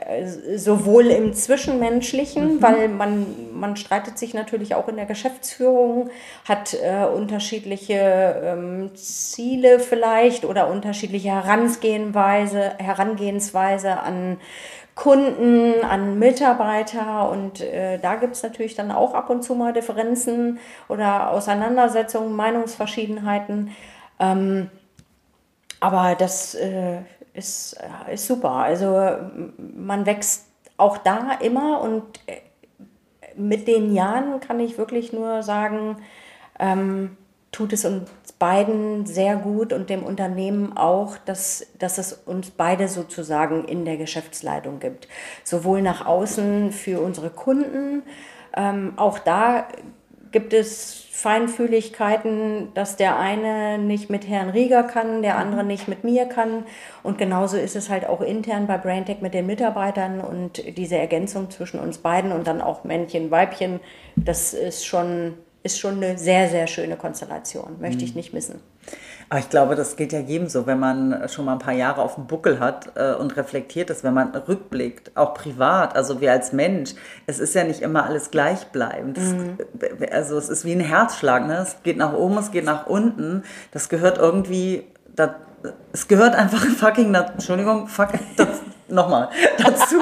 äh, 0.08 0.58
sowohl 0.58 1.06
im 1.06 1.32
Zwischenmenschlichen, 1.34 2.56
mhm. 2.56 2.62
weil 2.62 2.88
man, 2.88 3.26
man 3.54 3.76
streitet 3.76 4.18
sich 4.18 4.34
natürlich 4.34 4.74
auch 4.74 4.88
in 4.88 4.96
der 4.96 5.06
Geschäftsführung, 5.06 6.10
hat 6.48 6.74
äh, 6.74 7.04
unterschiedliche 7.04 8.42
ähm, 8.44 8.90
Ziele 8.94 9.78
vielleicht 9.78 10.44
oder 10.44 10.68
unterschiedliche 10.68 11.28
Herangehensweise, 11.30 12.72
Herangehensweise 12.78 14.00
an 14.00 14.38
Kunden, 14.94 15.82
an 15.84 16.18
Mitarbeiter 16.18 17.30
und 17.30 17.62
äh, 17.62 17.98
da 17.98 18.16
gibt 18.16 18.34
es 18.34 18.42
natürlich 18.42 18.74
dann 18.74 18.90
auch 18.90 19.14
ab 19.14 19.30
und 19.30 19.42
zu 19.42 19.54
mal 19.54 19.72
Differenzen 19.72 20.58
oder 20.88 21.30
Auseinandersetzungen, 21.30 22.36
Meinungsverschiedenheiten. 22.36 23.70
Ähm, 24.20 24.70
aber 25.82 26.14
das 26.14 26.54
äh, 26.54 27.00
ist, 27.34 27.74
äh, 27.74 28.14
ist 28.14 28.28
super. 28.28 28.52
Also 28.52 29.04
man 29.58 30.06
wächst 30.06 30.46
auch 30.76 30.96
da 30.96 31.32
immer 31.40 31.80
und 31.80 32.04
äh, 32.26 32.36
mit 33.34 33.66
den 33.66 33.92
Jahren 33.92 34.38
kann 34.38 34.60
ich 34.60 34.78
wirklich 34.78 35.12
nur 35.12 35.42
sagen, 35.42 35.96
ähm, 36.60 37.16
tut 37.50 37.72
es 37.72 37.84
uns 37.84 38.08
beiden 38.38 39.06
sehr 39.06 39.34
gut 39.34 39.72
und 39.72 39.90
dem 39.90 40.04
Unternehmen 40.04 40.76
auch, 40.76 41.16
dass, 41.18 41.66
dass 41.80 41.98
es 41.98 42.12
uns 42.12 42.50
beide 42.50 42.86
sozusagen 42.86 43.64
in 43.64 43.84
der 43.84 43.96
Geschäftsleitung 43.96 44.78
gibt. 44.78 45.08
Sowohl 45.42 45.82
nach 45.82 46.06
außen 46.06 46.70
für 46.70 47.00
unsere 47.00 47.30
Kunden, 47.30 48.04
ähm, 48.56 48.92
auch 48.96 49.18
da 49.18 49.66
gibt 50.32 50.52
es 50.52 51.04
Feinfühligkeiten, 51.10 52.74
dass 52.74 52.96
der 52.96 53.18
eine 53.18 53.78
nicht 53.78 54.10
mit 54.10 54.26
Herrn 54.26 54.50
Rieger 54.50 54.82
kann, 54.82 55.22
der 55.22 55.38
andere 55.38 55.62
nicht 55.62 55.86
mit 55.86 56.04
mir 56.04 56.26
kann. 56.26 56.64
Und 57.02 57.18
genauso 57.18 57.56
ist 57.56 57.76
es 57.76 57.90
halt 57.90 58.06
auch 58.06 58.20
intern 58.22 58.66
bei 58.66 58.78
BrainTech 58.78 59.20
mit 59.20 59.34
den 59.34 59.46
Mitarbeitern 59.46 60.20
und 60.20 60.76
diese 60.76 60.96
Ergänzung 60.96 61.50
zwischen 61.50 61.78
uns 61.78 61.98
beiden 61.98 62.32
und 62.32 62.46
dann 62.46 62.60
auch 62.60 62.82
Männchen, 62.82 63.30
Weibchen, 63.30 63.80
das 64.16 64.54
ist 64.54 64.84
schon 64.84 65.34
ist 65.62 65.78
schon 65.78 65.98
eine 65.98 66.18
sehr, 66.18 66.48
sehr 66.48 66.66
schöne 66.66 66.96
Konstellation. 66.96 67.80
Möchte 67.80 68.04
ich 68.04 68.12
mhm. 68.12 68.16
nicht 68.16 68.32
missen. 68.32 68.60
Aber 69.32 69.40
ich 69.40 69.48
glaube, 69.48 69.76
das 69.76 69.96
geht 69.96 70.12
ja 70.12 70.18
jedem 70.18 70.46
so, 70.50 70.66
wenn 70.66 70.78
man 70.78 71.26
schon 71.30 71.46
mal 71.46 71.54
ein 71.54 71.58
paar 71.58 71.72
Jahre 71.72 72.02
auf 72.02 72.16
dem 72.16 72.26
Buckel 72.26 72.60
hat 72.60 72.92
äh, 72.96 73.14
und 73.14 73.34
reflektiert 73.34 73.88
ist, 73.88 74.04
wenn 74.04 74.12
man 74.12 74.34
rückblickt, 74.34 75.16
auch 75.16 75.32
privat, 75.32 75.96
also 75.96 76.20
wir 76.20 76.32
als 76.32 76.52
Mensch, 76.52 76.90
es 77.26 77.38
ist 77.38 77.54
ja 77.54 77.64
nicht 77.64 77.80
immer 77.80 78.04
alles 78.04 78.30
gleichbleibend. 78.30 79.16
Mhm. 79.16 79.56
also 80.10 80.36
es 80.36 80.50
ist 80.50 80.66
wie 80.66 80.72
ein 80.72 80.80
Herzschlag, 80.80 81.46
ne? 81.46 81.60
es 81.62 81.76
geht 81.82 81.96
nach 81.96 82.12
oben, 82.12 82.36
es 82.36 82.50
geht 82.50 82.66
nach 82.66 82.84
unten. 82.84 83.42
Das 83.70 83.88
gehört 83.88 84.18
irgendwie, 84.18 84.84
das, 85.16 85.30
es 85.94 86.08
gehört 86.08 86.34
einfach 86.34 86.62
fucking, 86.76 87.14
Entschuldigung, 87.14 87.88
fuck, 87.88 88.10
nochmal, 88.88 89.30
dazu, 89.56 89.98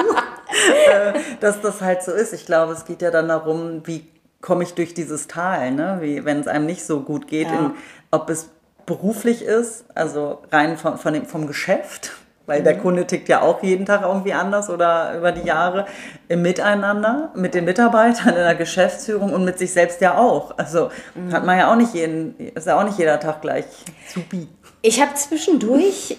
äh, 0.91 1.13
dass 1.39 1.61
das 1.61 1.79
halt 1.79 2.03
so 2.03 2.11
ist. 2.11 2.33
Ich 2.33 2.45
glaube, 2.45 2.73
es 2.73 2.83
geht 2.83 3.01
ja 3.01 3.11
dann 3.11 3.29
darum, 3.29 3.83
wie 3.85 4.05
komme 4.41 4.63
ich 4.63 4.73
durch 4.73 4.93
dieses 4.93 5.27
Tal, 5.27 5.71
ne? 5.71 5.99
wenn 6.01 6.41
es 6.41 6.49
einem 6.49 6.65
nicht 6.65 6.83
so 6.83 6.99
gut 6.99 7.29
geht, 7.29 7.47
Ja. 7.47 7.57
in, 7.57 7.71
ob 8.11 8.29
es 8.29 8.49
beruflich 8.85 9.43
ist, 9.43 9.85
also 9.95 10.39
rein 10.51 10.77
von, 10.77 10.97
von 10.97 11.13
dem, 11.13 11.25
vom 11.25 11.47
Geschäft, 11.47 12.11
weil 12.45 12.63
der 12.63 12.77
Kunde 12.77 13.07
tickt 13.07 13.29
ja 13.29 13.41
auch 13.41 13.63
jeden 13.63 13.85
Tag 13.85 14.01
irgendwie 14.01 14.33
anders 14.33 14.69
oder 14.69 15.17
über 15.17 15.31
die 15.31 15.47
Jahre 15.47 15.85
im 16.27 16.41
Miteinander 16.41 17.31
mit 17.35 17.53
den 17.53 17.65
Mitarbeitern 17.65 18.29
in 18.29 18.43
der 18.43 18.55
Geschäftsführung 18.55 19.31
und 19.31 19.45
mit 19.45 19.57
sich 19.57 19.71
selbst 19.71 20.01
ja 20.01 20.17
auch. 20.17 20.57
Also 20.57 20.91
hat 21.31 21.45
man 21.45 21.57
ja 21.57 21.71
auch 21.71 21.75
nicht 21.75 21.93
jeden, 21.93 22.35
ist 22.37 22.67
ja 22.67 22.79
auch 22.79 22.83
nicht 22.83 22.97
jeder 22.97 23.19
Tag 23.19 23.41
gleich 23.41 23.65
supi. 24.13 24.47
Ich 24.81 24.99
habe 25.01 25.13
zwischendurch 25.13 26.17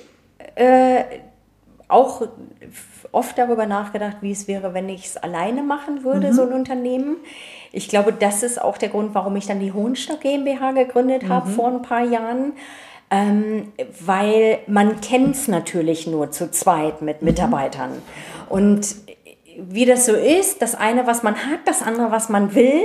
äh, 0.55 1.03
auch 1.93 2.27
oft 3.13 3.39
darüber 3.39 3.67
nachgedacht, 3.67 4.19
wie 4.21 4.33
es 4.33 4.49
wäre, 4.49 4.75
wenn 4.75 4.89
ich 4.89 5.07
es 5.07 5.17
alleine 5.17 5.63
machen 5.63 6.05
würde, 6.05 6.33
so 6.33 6.43
ein 6.43 6.53
Unternehmen. 6.53 7.17
Ich 7.73 7.89
glaube, 7.89 8.13
das 8.13 8.43
ist 8.43 8.61
auch 8.61 8.79
der 8.79 8.89
Grund, 8.89 9.15
warum 9.15 9.37
ich 9.37 9.47
dann 9.47 9.61
die 9.61 9.73
Hohenstock 9.73 10.21
GmbH 10.21 10.73
gegründet 10.73 11.29
habe 11.29 11.51
vor 11.51 11.69
ein 11.69 11.83
paar 11.83 12.05
Jahren. 12.05 12.53
Ähm, 13.11 13.73
weil 14.01 14.61
man 14.67 15.03
kennt 15.03 15.37
es 15.37 15.47
natürlich 15.47 16.07
nur 16.07 16.31
zu 16.31 16.51
zweit 16.51 17.03
mit 17.03 17.21
Mitarbeitern. 17.21 18.01
Und 18.49 18.97
wie 19.59 19.85
das 19.85 20.07
so 20.07 20.13
ist, 20.13 20.63
das 20.63 20.75
eine, 20.75 21.07
was 21.07 21.23
man 21.23 21.37
hat, 21.37 21.61
das 21.67 21.83
andere, 21.83 22.11
was 22.11 22.31
man 22.31 22.55
will. 22.55 22.81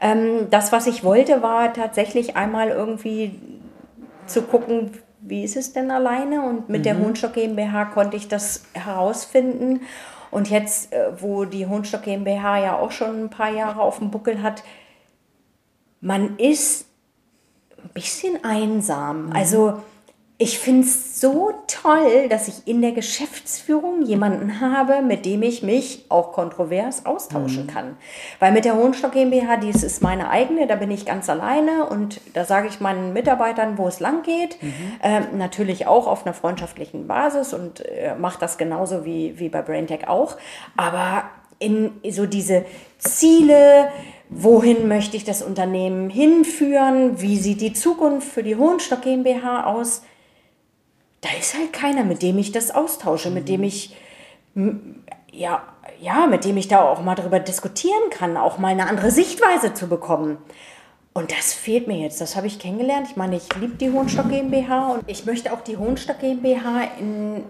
Ähm, 0.00 0.48
das, 0.50 0.72
was 0.72 0.86
ich 0.86 1.04
wollte, 1.04 1.42
war 1.42 1.72
tatsächlich 1.72 2.36
einmal 2.36 2.68
irgendwie 2.68 3.38
zu 4.26 4.42
gucken, 4.42 4.90
wie 5.22 5.44
ist 5.44 5.56
es 5.56 5.72
denn 5.72 5.90
alleine? 5.90 6.42
Und 6.42 6.68
mit 6.68 6.84
der 6.84 6.98
Hohenstock 6.98 7.34
GmbH 7.34 7.86
konnte 7.86 8.16
ich 8.16 8.28
das 8.28 8.64
herausfinden. 8.74 9.82
Und 10.30 10.50
jetzt, 10.50 10.92
äh, 10.92 11.12
wo 11.20 11.44
die 11.44 11.66
Hohenstock 11.66 12.02
GmbH 12.02 12.58
ja 12.58 12.78
auch 12.78 12.90
schon 12.90 13.24
ein 13.24 13.30
paar 13.30 13.50
Jahre 13.50 13.80
auf 13.80 13.98
dem 13.98 14.10
Buckel 14.10 14.42
hat, 14.42 14.62
man 16.00 16.36
ist 16.38 16.86
ein 17.82 17.90
bisschen 17.94 18.44
einsam. 18.44 19.30
Also 19.32 19.82
ich 20.42 20.58
finde 20.58 20.82
es 20.82 21.20
so 21.20 21.52
toll, 21.68 22.28
dass 22.28 22.48
ich 22.48 22.66
in 22.66 22.82
der 22.82 22.90
Geschäftsführung 22.90 24.02
jemanden 24.02 24.60
habe, 24.60 25.00
mit 25.00 25.24
dem 25.24 25.42
ich 25.44 25.62
mich 25.62 26.06
auch 26.08 26.32
kontrovers 26.32 27.06
austauschen 27.06 27.68
kann. 27.68 27.96
Weil 28.40 28.50
mit 28.50 28.64
der 28.64 28.74
Hohenstock 28.74 29.12
GmbH, 29.12 29.58
dies 29.58 29.84
ist 29.84 30.02
meine 30.02 30.30
eigene, 30.30 30.66
da 30.66 30.74
bin 30.74 30.90
ich 30.90 31.06
ganz 31.06 31.30
alleine 31.30 31.86
und 31.86 32.20
da 32.34 32.44
sage 32.44 32.66
ich 32.66 32.80
meinen 32.80 33.12
Mitarbeitern, 33.12 33.78
wo 33.78 33.86
es 33.86 34.00
lang 34.00 34.24
geht. 34.24 34.58
Ähm, 35.00 35.38
natürlich 35.38 35.86
auch 35.86 36.08
auf 36.08 36.26
einer 36.26 36.34
freundschaftlichen 36.34 37.06
Basis 37.06 37.54
und 37.54 37.86
äh, 37.86 38.16
mache 38.16 38.40
das 38.40 38.58
genauso 38.58 39.04
wie, 39.04 39.38
wie 39.38 39.48
bei 39.48 39.62
BrainTech 39.62 40.08
auch. 40.08 40.36
Aber 40.76 41.22
in 41.60 41.92
so 42.10 42.26
diese 42.26 42.64
Ziele, 42.98 43.88
wohin 44.28 44.88
möchte 44.88 45.16
ich 45.16 45.22
das 45.22 45.40
Unternehmen 45.40 46.10
hinführen, 46.10 47.20
wie 47.20 47.36
sieht 47.36 47.60
die 47.60 47.74
Zukunft 47.74 48.26
für 48.26 48.42
die 48.42 48.56
Hohenstock 48.56 49.02
GmbH 49.02 49.66
aus, 49.66 50.02
da 51.22 51.30
ist 51.38 51.54
halt 51.54 51.72
keiner, 51.72 52.04
mit 52.04 52.22
dem 52.22 52.36
ich 52.38 52.52
das 52.52 52.70
austausche, 52.70 53.30
mit 53.30 53.48
dem 53.48 53.62
ich 53.62 53.96
ja, 55.32 55.62
ja, 56.00 56.26
mit 56.26 56.44
dem 56.44 56.56
ich 56.58 56.68
da 56.68 56.82
auch 56.82 57.02
mal 57.02 57.14
drüber 57.14 57.40
diskutieren 57.40 58.10
kann, 58.10 58.36
auch 58.36 58.58
mal 58.58 58.68
eine 58.68 58.86
andere 58.86 59.10
Sichtweise 59.10 59.72
zu 59.72 59.88
bekommen. 59.88 60.36
Und 61.14 61.30
das 61.30 61.52
fehlt 61.52 61.88
mir 61.88 61.98
jetzt. 61.98 62.20
Das 62.20 62.36
habe 62.36 62.46
ich 62.46 62.58
kennengelernt. 62.58 63.08
Ich 63.10 63.16
meine, 63.16 63.36
ich 63.36 63.48
liebe 63.58 63.74
die 63.74 63.90
Hohenstock 63.90 64.28
GmbH 64.28 64.88
und 64.88 65.04
ich 65.06 65.26
möchte 65.26 65.52
auch 65.52 65.60
die 65.60 65.76
Hohenstock 65.76 66.20
GmbH 66.20 66.82
in 66.98 67.44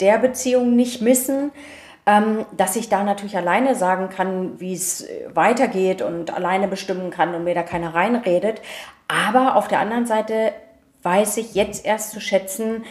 der 0.00 0.18
Beziehung 0.18 0.74
nicht 0.74 1.00
missen, 1.00 1.52
ähm, 2.06 2.44
dass 2.56 2.76
ich 2.76 2.88
da 2.88 3.04
natürlich 3.04 3.36
alleine 3.36 3.74
sagen 3.74 4.08
kann, 4.08 4.58
wie 4.58 4.72
es 4.72 5.06
weitergeht 5.32 6.02
und 6.02 6.32
alleine 6.34 6.66
bestimmen 6.66 7.10
kann 7.10 7.34
und 7.34 7.44
mir 7.44 7.54
da 7.54 7.62
keiner 7.62 7.94
reinredet. 7.94 8.62
Aber 9.06 9.56
auf 9.56 9.68
der 9.68 9.80
anderen 9.80 10.06
Seite 10.06 10.52
weiß 11.02 11.38
ich 11.38 11.54
jetzt 11.54 11.84
erst 11.84 12.10
zu 12.10 12.20
schätzen, 12.20 12.84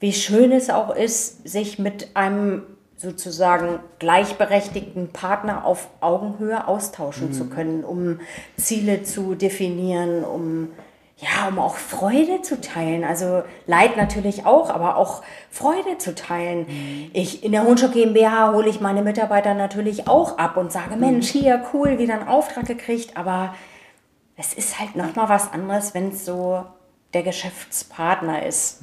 wie 0.00 0.12
schön 0.12 0.52
es 0.52 0.70
auch 0.70 0.94
ist, 0.94 1.48
sich 1.48 1.78
mit 1.78 2.16
einem 2.16 2.62
sozusagen 2.96 3.80
gleichberechtigten 3.98 5.12
Partner 5.12 5.64
auf 5.64 5.88
Augenhöhe 6.00 6.66
austauschen 6.66 7.32
zu 7.32 7.48
können, 7.48 7.84
um 7.84 8.20
Ziele 8.56 9.04
zu 9.04 9.34
definieren, 9.34 10.24
um 10.24 10.68
ja, 11.20 11.48
um 11.48 11.58
auch 11.58 11.74
Freude 11.74 12.42
zu 12.42 12.60
teilen. 12.60 13.02
Also 13.02 13.42
Leid 13.66 13.96
natürlich 13.96 14.46
auch, 14.46 14.70
aber 14.70 14.96
auch 14.96 15.22
Freude 15.50 15.98
zu 15.98 16.14
teilen. 16.14 17.10
Ich 17.12 17.42
in 17.42 17.50
der 17.50 17.64
Hohenstock 17.64 17.92
GmbH 17.92 18.52
hole 18.52 18.68
ich 18.68 18.80
meine 18.80 19.02
Mitarbeiter 19.02 19.54
natürlich 19.54 20.06
auch 20.06 20.38
ab 20.38 20.56
und 20.56 20.70
sage, 20.70 20.96
Mensch, 20.96 21.28
hier 21.28 21.64
cool, 21.72 21.98
wieder 21.98 22.14
einen 22.14 22.28
Auftrag 22.28 22.66
gekriegt, 22.66 23.16
aber 23.16 23.54
es 24.36 24.54
ist 24.54 24.78
halt 24.78 24.94
noch 24.94 25.16
mal 25.16 25.28
was 25.28 25.52
anderes, 25.52 25.92
wenn 25.92 26.10
es 26.10 26.24
so 26.24 26.64
der 27.14 27.22
Geschäftspartner 27.22 28.44
ist. 28.46 28.78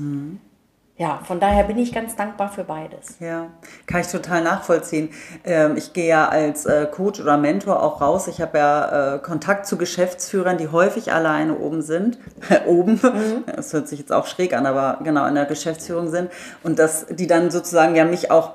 Ja, 0.98 1.20
von 1.26 1.42
daher 1.42 1.66
bin 1.66 1.78
ich 1.78 1.94
ganz 1.94 2.16
dankbar 2.16 2.50
für 2.50 2.64
beides. 2.64 3.18
Ja, 3.20 3.48
kann 3.86 4.00
ich 4.00 4.08
total 4.08 4.42
nachvollziehen. 4.42 5.10
Ähm, 5.44 5.76
ich 5.76 5.92
gehe 5.92 6.08
ja 6.08 6.30
als 6.30 6.66
äh, 6.66 6.86
Coach 6.86 7.20
oder 7.20 7.36
Mentor 7.38 7.84
auch 7.84 8.00
raus. 8.00 8.30
Ich 8.30 8.40
habe 8.40 8.58
ja 8.58 9.16
äh, 9.16 9.20
Kontakt 9.20 9.68
zu 9.68 9.78
Geschäftsführern, 9.78 10.58
die 10.58 10.70
häufig 10.70 11.12
alleine 11.12 11.58
oben 11.58 11.82
sind. 11.82 12.18
oben, 12.66 13.44
das 13.54 13.74
hört 13.74 13.90
sich 13.90 14.00
jetzt 14.00 14.14
auch 14.14 14.26
schräg 14.26 14.54
an, 14.56 14.66
aber 14.66 15.00
genau 15.04 15.26
in 15.26 15.36
der 15.36 15.44
Geschäftsführung 15.46 16.10
sind. 16.10 16.32
Und 16.64 16.80
dass 16.80 17.08
die 17.08 17.28
dann 17.28 17.52
sozusagen 17.52 17.96
ja 17.98 18.06
mich 18.06 18.32
auch 18.32 18.54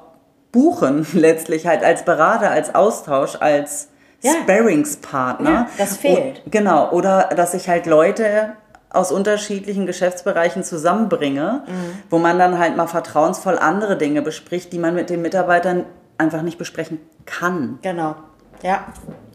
buchen, 0.51 1.07
letztlich 1.13 1.67
halt 1.67 1.85
als 1.85 2.07
Berater, 2.07 2.51
als 2.51 2.75
Austausch, 2.75 3.37
als 3.39 3.89
Ja. 4.23 4.33
Sparringspartner. 4.43 5.51
Ja, 5.51 5.69
das 5.77 5.99
fehlt. 5.99 6.41
Genau, 6.51 6.91
oder 6.91 7.29
dass 7.37 7.53
ich 7.53 7.69
halt 7.69 7.85
Leute 7.85 8.55
aus 8.91 9.13
unterschiedlichen 9.13 9.87
Geschäftsbereichen 9.87 10.65
zusammenbringe, 10.65 11.63
wo 12.11 12.19
man 12.19 12.39
dann 12.39 12.59
halt 12.59 12.77
mal 12.77 12.89
vertrauensvoll 12.89 13.59
andere 13.59 13.97
Dinge 13.97 14.21
bespricht, 14.21 14.73
die 14.73 14.79
man 14.79 14.95
mit 14.95 15.11
den 15.11 15.23
Mitarbeitern 15.23 15.85
einfach 16.19 16.43
nicht 16.43 16.59
besprechen 16.59 17.01
kann. 17.25 17.79
Genau. 17.83 18.17
Ja, 18.63 18.85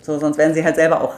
So, 0.01 0.19
sonst 0.19 0.37
wären 0.37 0.53
sie 0.53 0.63
halt 0.63 0.75
selber 0.75 1.01
auch 1.01 1.13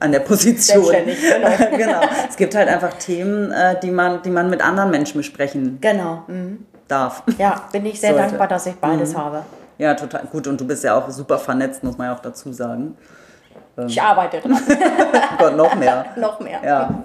an 0.00 0.12
der 0.12 0.20
Position. 0.20 0.84
Selbstständig, 0.84 1.18
genau. 1.20 1.76
genau. 1.76 2.00
Es 2.28 2.36
gibt 2.36 2.54
halt 2.54 2.68
einfach 2.68 2.94
Themen, 2.94 3.52
äh, 3.52 3.78
die 3.80 3.90
man, 3.90 4.22
die 4.22 4.30
man 4.30 4.50
mit 4.50 4.62
anderen 4.64 4.90
Menschen 4.90 5.18
besprechen 5.18 5.78
genau. 5.80 6.24
Mhm. 6.26 6.66
darf. 6.88 7.22
Ja, 7.38 7.62
bin 7.72 7.86
ich 7.86 8.00
sehr 8.00 8.10
Sollte. 8.10 8.28
dankbar, 8.28 8.48
dass 8.48 8.66
ich 8.66 8.74
beides 8.74 9.16
habe. 9.16 9.42
Ja, 9.78 9.94
total 9.94 10.24
gut. 10.30 10.46
Und 10.46 10.60
du 10.60 10.66
bist 10.66 10.82
ja 10.84 10.96
auch 10.98 11.08
super 11.10 11.38
vernetzt, 11.38 11.84
muss 11.84 11.96
man 11.98 12.08
ja 12.08 12.14
auch 12.14 12.20
dazu 12.20 12.52
sagen. 12.52 12.96
Ich 13.86 14.00
arbeite 14.00 14.40
dran. 14.40 14.58
Oh 15.38 15.38
Gott, 15.38 15.56
noch 15.56 15.74
mehr. 15.74 16.06
Noch 16.16 16.40
mehr. 16.40 16.60
Ja, 16.64 17.04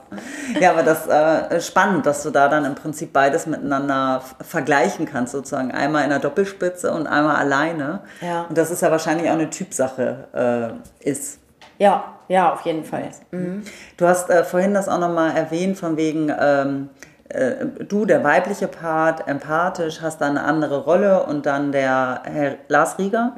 ja 0.58 0.72
aber 0.72 0.84
das 0.84 1.06
äh, 1.06 1.58
ist 1.58 1.68
spannend, 1.68 2.06
dass 2.06 2.24
du 2.24 2.30
da 2.30 2.48
dann 2.48 2.64
im 2.64 2.76
Prinzip 2.76 3.12
beides 3.12 3.46
miteinander 3.46 4.22
vergleichen 4.42 5.06
kannst, 5.06 5.34
sozusagen. 5.34 5.72
Einmal 5.72 6.06
in 6.06 6.12
der 6.12 6.20
Doppelspitze 6.20 6.94
und 6.94 7.08
einmal 7.08 7.36
alleine. 7.36 8.00
Ja. 8.22 8.44
Und 8.44 8.58
das 8.58 8.72
ist 8.72 8.82
ja 8.82 8.90
wahrscheinlich 8.90 9.30
auch 9.30 9.34
eine 9.34 9.50
Typsache 9.50 10.80
äh, 11.04 11.10
ist. 11.10 11.40
Ja, 11.78 12.06
ja, 12.30 12.54
auf 12.54 12.62
jeden 12.62 12.86
Fall. 12.86 13.10
Du 13.98 14.08
hast 14.08 14.30
äh, 14.30 14.46
vorhin 14.46 14.74
das 14.74 14.88
auch 14.88 15.00
nochmal 15.00 15.36
erwähnt, 15.36 15.78
von 15.78 15.98
wegen, 15.98 16.32
ähm, 16.40 16.90
äh, 17.34 17.66
du, 17.88 18.06
der 18.06 18.24
weibliche 18.24 18.68
Part, 18.68 19.28
empathisch, 19.28 20.02
hast 20.02 20.22
da 20.22 20.28
eine 20.28 20.44
andere 20.44 20.84
Rolle 20.84 21.24
und 21.24 21.46
dann 21.46 21.72
der 21.72 22.22
Herr 22.24 22.56
Lars 22.68 22.98
Rieger, 22.98 23.34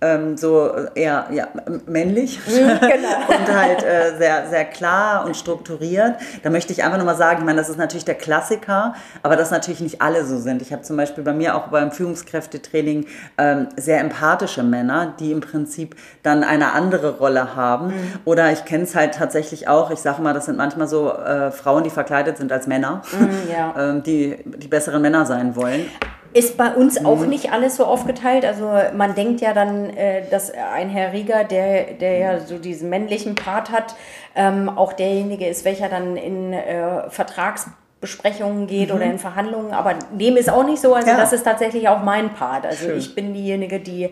ähm, 0.00 0.36
so 0.36 0.70
eher 0.94 1.26
ja, 1.30 1.48
männlich 1.86 2.40
genau. 2.46 2.78
und 3.28 3.54
halt 3.54 3.82
äh, 3.82 4.16
sehr, 4.18 4.48
sehr 4.48 4.64
klar 4.64 5.24
und 5.26 5.36
strukturiert. 5.36 6.16
Da 6.42 6.50
möchte 6.50 6.72
ich 6.72 6.84
einfach 6.84 6.98
nochmal 6.98 7.16
sagen, 7.16 7.40
ich 7.40 7.44
meine, 7.44 7.58
das 7.58 7.68
ist 7.68 7.78
natürlich 7.78 8.04
der 8.04 8.14
Klassiker, 8.14 8.94
aber 9.22 9.36
dass 9.36 9.50
natürlich 9.50 9.80
nicht 9.80 10.02
alle 10.02 10.24
so 10.24 10.38
sind. 10.38 10.62
Ich 10.62 10.72
habe 10.72 10.82
zum 10.82 10.96
Beispiel 10.96 11.24
bei 11.24 11.32
mir 11.32 11.56
auch 11.56 11.68
beim 11.68 11.90
Führungskräftetraining 11.92 13.06
ähm, 13.38 13.68
sehr 13.76 14.00
empathische 14.00 14.62
Männer, 14.62 15.14
die 15.18 15.32
im 15.32 15.40
Prinzip 15.40 15.96
dann 16.22 16.44
eine 16.44 16.72
andere 16.72 17.18
Rolle 17.18 17.56
haben. 17.56 17.92
Oder 18.24 18.52
ich 18.52 18.64
kenne 18.64 18.84
es 18.84 18.94
halt 18.94 19.14
tatsächlich 19.14 19.68
auch, 19.68 19.90
ich 19.90 20.00
sage 20.00 20.22
mal, 20.22 20.34
das 20.34 20.46
sind 20.46 20.56
manchmal 20.56 20.88
so 20.88 21.12
äh, 21.12 21.50
Frauen, 21.50 21.84
die 21.84 21.90
verkleidet 21.90 22.38
sind 22.38 22.52
als 22.52 22.66
Männer, 22.66 23.02
ja. 23.50 23.74
ähm, 23.78 24.02
die 24.02 24.36
die 24.44 24.68
besseren 24.68 25.02
Männer 25.02 25.26
sein 25.26 25.56
wollen. 25.56 25.86
Ist 26.32 26.56
bei 26.56 26.74
uns 26.74 27.04
auch 27.04 27.26
nicht 27.26 27.52
alles 27.52 27.76
so 27.76 27.84
aufgeteilt. 27.84 28.44
Also 28.44 28.68
man 28.96 29.14
denkt 29.14 29.40
ja 29.40 29.52
dann, 29.52 29.88
äh, 29.90 30.28
dass 30.30 30.50
ein 30.50 30.88
Herr 30.90 31.12
Rieger, 31.12 31.44
der, 31.44 31.92
der 31.94 32.18
ja 32.18 32.40
so 32.40 32.58
diesen 32.58 32.90
männlichen 32.90 33.36
Part 33.36 33.70
hat, 33.70 33.94
ähm, 34.34 34.68
auch 34.68 34.92
derjenige 34.94 35.46
ist, 35.46 35.64
welcher 35.64 35.88
dann 35.88 36.16
in 36.16 36.52
äh, 36.52 37.08
Vertragsbesprechungen 37.08 38.66
geht 38.66 38.90
oder 38.92 39.04
in 39.04 39.20
Verhandlungen. 39.20 39.72
Aber 39.72 39.94
dem 40.12 40.36
ist 40.36 40.50
auch 40.50 40.64
nicht 40.64 40.82
so. 40.82 40.94
Also 40.94 41.08
Ja. 41.08 41.16
das 41.16 41.32
ist 41.32 41.44
tatsächlich 41.44 41.88
auch 41.88 42.02
mein 42.02 42.30
Part. 42.34 42.66
Also 42.66 42.86
Schön. 42.86 42.98
ich 42.98 43.14
bin 43.14 43.32
diejenige, 43.32 43.78
die 43.78 44.10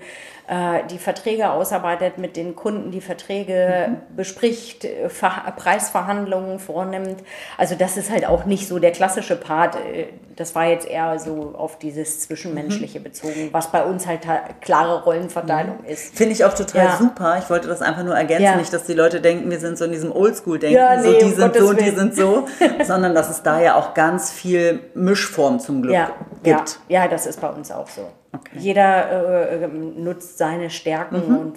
äh, 0.48 0.80
die 0.90 0.98
Verträge 0.98 1.50
ausarbeitet, 1.50 2.18
mit 2.18 2.36
den 2.36 2.56
Kunden 2.56 2.90
die 2.90 3.00
Verträge 3.00 3.88
mhm. 3.88 4.16
bespricht, 4.16 4.84
äh, 4.84 5.08
Preisverhandlungen 5.08 6.58
vornimmt. 6.58 7.22
Also 7.56 7.76
das 7.76 7.96
ist 7.96 8.10
halt 8.10 8.26
auch 8.26 8.44
nicht 8.44 8.66
so 8.66 8.80
der 8.80 8.90
klassische 8.90 9.36
Part. 9.36 9.76
Äh, 9.76 10.06
das 10.34 10.54
war 10.54 10.66
jetzt 10.66 10.88
eher 10.88 11.18
so 11.18 11.54
auf 11.56 11.78
dieses 11.78 12.20
Zwischenmenschliche 12.20 12.98
mhm. 12.98 13.04
bezogen, 13.04 13.48
was 13.52 13.70
bei 13.70 13.84
uns 13.84 14.06
halt 14.06 14.22
klare 14.60 15.04
Rollenverteilung 15.04 15.78
mhm. 15.82 15.88
ist. 15.88 16.16
Finde 16.16 16.32
ich 16.32 16.44
auch 16.44 16.54
total 16.54 16.86
ja. 16.86 16.96
super. 16.96 17.38
Ich 17.38 17.48
wollte 17.48 17.68
das 17.68 17.80
einfach 17.80 18.02
nur 18.02 18.16
ergänzen, 18.16 18.44
ja. 18.44 18.56
nicht, 18.56 18.72
dass 18.72 18.84
die 18.84 18.94
Leute 18.94 19.20
denken, 19.20 19.50
wir 19.50 19.60
sind 19.60 19.78
so 19.78 19.84
in 19.84 19.92
diesem 19.92 20.10
Oldschool-Denken, 20.10 20.76
ja, 20.76 20.96
nee, 20.96 21.02
so 21.02 21.26
die 21.26 21.32
sind 21.32 21.56
so, 21.56 21.72
die 21.72 21.90
sind 21.90 22.16
so, 22.16 22.46
sondern 22.84 23.14
dass 23.14 23.30
es 23.30 23.42
da 23.42 23.60
ja 23.60 23.76
auch 23.76 23.94
ganz 23.94 24.32
viel 24.32 24.80
Mischform 24.94 25.60
zum 25.60 25.82
Glück 25.82 26.12
gibt. 26.42 26.80
Ja, 26.88 27.06
das 27.06 27.26
ist 27.26 27.40
bei 27.40 27.48
uns 27.48 27.70
auch 27.70 27.88
so. 27.88 28.08
Jeder 28.54 29.50
äh, 29.50 29.68
nutzt 29.68 30.38
seine 30.38 30.70
Stärken 30.70 31.28
mhm. 31.28 31.38
und 31.38 31.56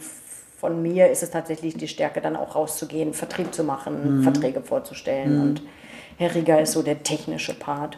von 0.58 0.82
mir 0.82 1.10
ist 1.10 1.22
es 1.22 1.32
tatsächlich 1.32 1.78
die 1.78 1.88
Stärke, 1.88 2.22
dann 2.22 2.36
auch 2.36 2.56
rauszugehen, 2.56 3.14
Vertrieb 3.14 3.54
zu 3.54 3.64
machen, 3.64 4.20
mhm. 4.20 4.24
Verträge 4.24 4.62
vorzustellen. 4.62 5.36
Mhm. 5.36 5.42
Und 5.42 5.62
Herr 6.18 6.34
Rieger 6.34 6.62
ist 6.62 6.72
so 6.72 6.82
der 6.82 7.04
technische 7.04 7.54
Part. 7.54 7.98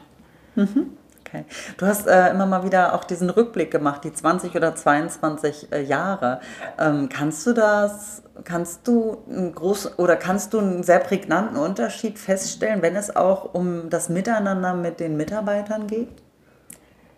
Mhm. 0.56 0.98
Okay. 1.28 1.44
Du 1.78 1.86
hast 1.86 2.08
äh, 2.08 2.30
immer 2.30 2.46
mal 2.46 2.64
wieder 2.64 2.96
auch 2.96 3.04
diesen 3.04 3.30
Rückblick 3.30 3.70
gemacht, 3.70 4.04
die 4.06 4.14
20 4.14 4.56
oder 4.56 4.76
22 4.76 5.72
äh, 5.72 5.82
Jahre. 5.84 6.40
Ähm, 6.80 7.10
kannst 7.10 7.46
du 7.46 7.54
das, 7.54 8.24
kannst 8.46 8.88
du 8.88 9.18
einen 9.30 9.54
groß 9.54 10.00
oder 10.00 10.16
kannst 10.16 10.54
du 10.54 10.60
einen 10.60 10.84
sehr 10.84 11.00
prägnanten 11.00 11.58
Unterschied 11.58 12.18
feststellen, 12.18 12.82
wenn 12.82 12.96
es 12.96 13.14
auch 13.16 13.54
um 13.54 13.90
das 13.90 14.08
Miteinander 14.10 14.74
mit 14.74 15.00
den 15.00 15.18
Mitarbeitern 15.18 15.88
geht? 15.88 16.10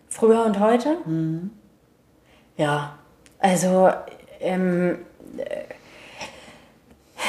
Früher 0.09 0.43
und 0.43 0.59
heute? 0.59 0.97
Mhm. 1.05 1.51
Ja, 2.59 2.97
also 3.39 3.89
ähm, 4.41 4.99
äh, 5.37 5.63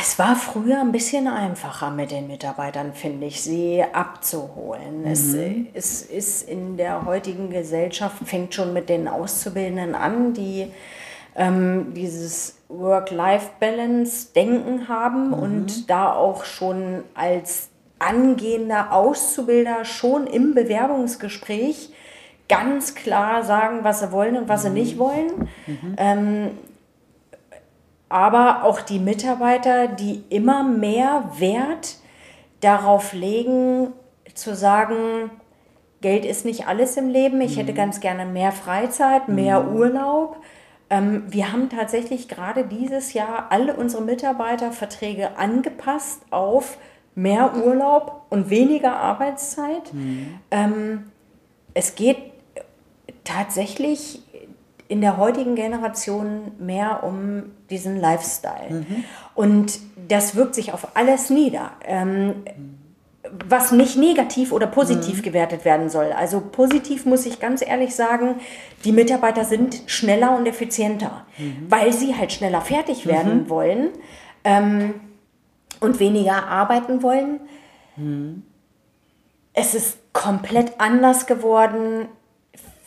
es 0.01 0.19
war 0.19 0.35
früher 0.35 0.81
ein 0.81 0.91
bisschen 0.91 1.29
einfacher 1.29 1.93
mit 1.93 2.11
den 2.11 2.27
Mitarbeitern, 2.27 2.95
finde 2.95 3.27
ich, 3.27 3.41
sie 3.41 3.85
abzuholen. 3.93 5.03
Mhm. 5.03 5.07
Es, 5.07 5.37
es 5.73 6.03
ist 6.03 6.49
in 6.49 6.77
der 6.77 7.05
heutigen 7.05 7.51
Gesellschaft, 7.51 8.17
fängt 8.25 8.55
schon 8.55 8.73
mit 8.73 8.89
den 8.89 9.07
Auszubildenden 9.07 9.95
an, 9.95 10.35
die 10.35 10.73
ähm, 11.37 11.95
dieses 11.95 12.57
Work-Life-Balance-Denken 12.69 14.89
haben 14.89 15.29
mhm. 15.29 15.35
und 15.35 15.89
da 15.91 16.13
auch 16.13 16.45
schon 16.45 17.05
als 17.15 17.69
angehender 18.01 18.91
Auszubilder 18.91 19.85
schon 19.85 20.27
im 20.27 20.57
Bewerbungsgespräch 20.57 21.93
ganz 22.51 22.95
klar 22.95 23.45
sagen, 23.45 23.85
was 23.85 24.01
sie 24.01 24.13
wollen 24.13 24.37
und 24.37 24.49
was 24.49 24.63
sie 24.63 24.71
nicht 24.71 24.99
wollen. 24.99 25.49
Mhm. 25.67 25.95
Ähm, 25.97 26.51
aber 28.09 28.65
auch 28.65 28.81
die 28.81 28.99
Mitarbeiter, 28.99 29.87
die 29.87 30.25
immer 30.31 30.65
mehr 30.65 31.31
Wert 31.39 31.97
darauf 32.61 33.13
legen, 33.13 33.93
zu 34.35 34.55
sagen, 34.55 35.31
Geld 36.01 36.25
ist 36.25 36.45
nicht 36.45 36.67
alles 36.67 36.97
im 36.97 37.09
Leben, 37.09 37.41
ich 37.41 37.55
mhm. 37.55 37.61
hätte 37.61 37.73
ganz 37.73 38.01
gerne 38.01 38.27
mehr 38.27 38.53
Freizeit, 38.53 39.29
mehr 39.29 39.63
mhm. 39.63 39.77
Urlaub. 39.77 40.37
Ähm, 40.91 41.25
wir 41.29 41.53
haben 41.53 41.69
tatsächlich 41.69 42.29
gerade 42.29 42.65
dieses 42.65 43.13
Jahr 43.13 43.47
alle 43.51 43.77
unsere 43.77 44.03
Mitarbeiterverträge 44.03 45.39
angepasst 45.39 46.23
auf 46.31 46.79
mehr 47.15 47.55
Urlaub 47.55 48.27
und 48.29 48.51
weniger 48.51 48.97
Arbeitszeit. 48.97 49.95
Mhm. 49.95 50.41
Ähm, 50.51 51.13
es 51.75 51.95
geht 51.95 52.30
tatsächlich 53.25 54.23
in 54.89 55.01
der 55.01 55.17
heutigen 55.19 55.55
Generation 55.55 56.53
mehr 56.59 57.05
um 57.05 57.45
diesen 57.71 58.01
Lifestyle. 58.01 58.71
Mhm. 58.71 59.05
Und 59.35 59.79
das 60.09 60.35
wirkt 60.35 60.57
sich 60.57 60.73
auf 60.73 60.97
alles 60.97 61.31
nieder. 61.31 61.71
Ähm, 61.85 62.43
was 63.49 63.71
nicht 63.71 63.97
negativ 63.97 64.51
oder 64.51 64.67
positiv 64.67 65.19
mhm. 65.19 65.23
gewertet 65.23 65.65
werden 65.65 65.91
soll. 65.91 66.13
Also 66.13 66.41
positiv 66.41 67.07
muss 67.07 67.27
ich 67.27 67.39
ganz 67.39 67.63
ehrlich 67.63 67.95
sagen, 67.95 68.37
die 68.85 68.93
Mitarbeiter 68.93 69.45
sind 69.45 69.83
schneller 69.87 70.37
und 70.37 70.47
effizienter, 70.47 71.25
mhm. 71.39 71.67
weil 71.69 71.93
sie 71.93 72.17
halt 72.17 72.33
schneller 72.33 72.61
fertig 72.61 73.07
werden 73.07 73.45
mhm. 73.45 73.49
wollen 73.49 73.89
ähm, 74.45 74.95
und 75.81 76.01
weniger 76.01 76.49
arbeiten 76.49 77.03
wollen. 77.03 77.41
Mhm. 77.97 78.43
Es 79.53 79.75
ist 79.75 79.99
komplett 80.13 80.81
anders 80.81 81.27
geworden 81.27 82.09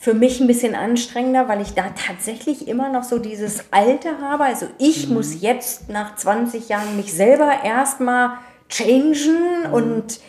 für 0.04 0.12
mich 0.12 0.38
ein 0.38 0.46
bisschen 0.46 0.74
anstrengender, 0.74 1.48
weil 1.48 1.62
ich 1.62 1.72
da 1.72 1.84
tatsächlich 2.06 2.68
immer 2.68 2.90
noch 2.90 3.04
so 3.04 3.18
dieses 3.18 3.64
Alte 3.70 4.20
habe. 4.20 4.44
Also 4.44 4.66
ich 4.76 5.08
mhm. 5.08 5.14
muss 5.14 5.40
jetzt 5.40 5.88
nach 5.88 6.14
20 6.14 6.68
Jahren 6.68 6.94
mich 6.98 7.14
selber 7.14 7.50
erstmal 7.64 8.32
changen 8.68 9.66
mhm. 9.66 9.72
und 9.72 10.20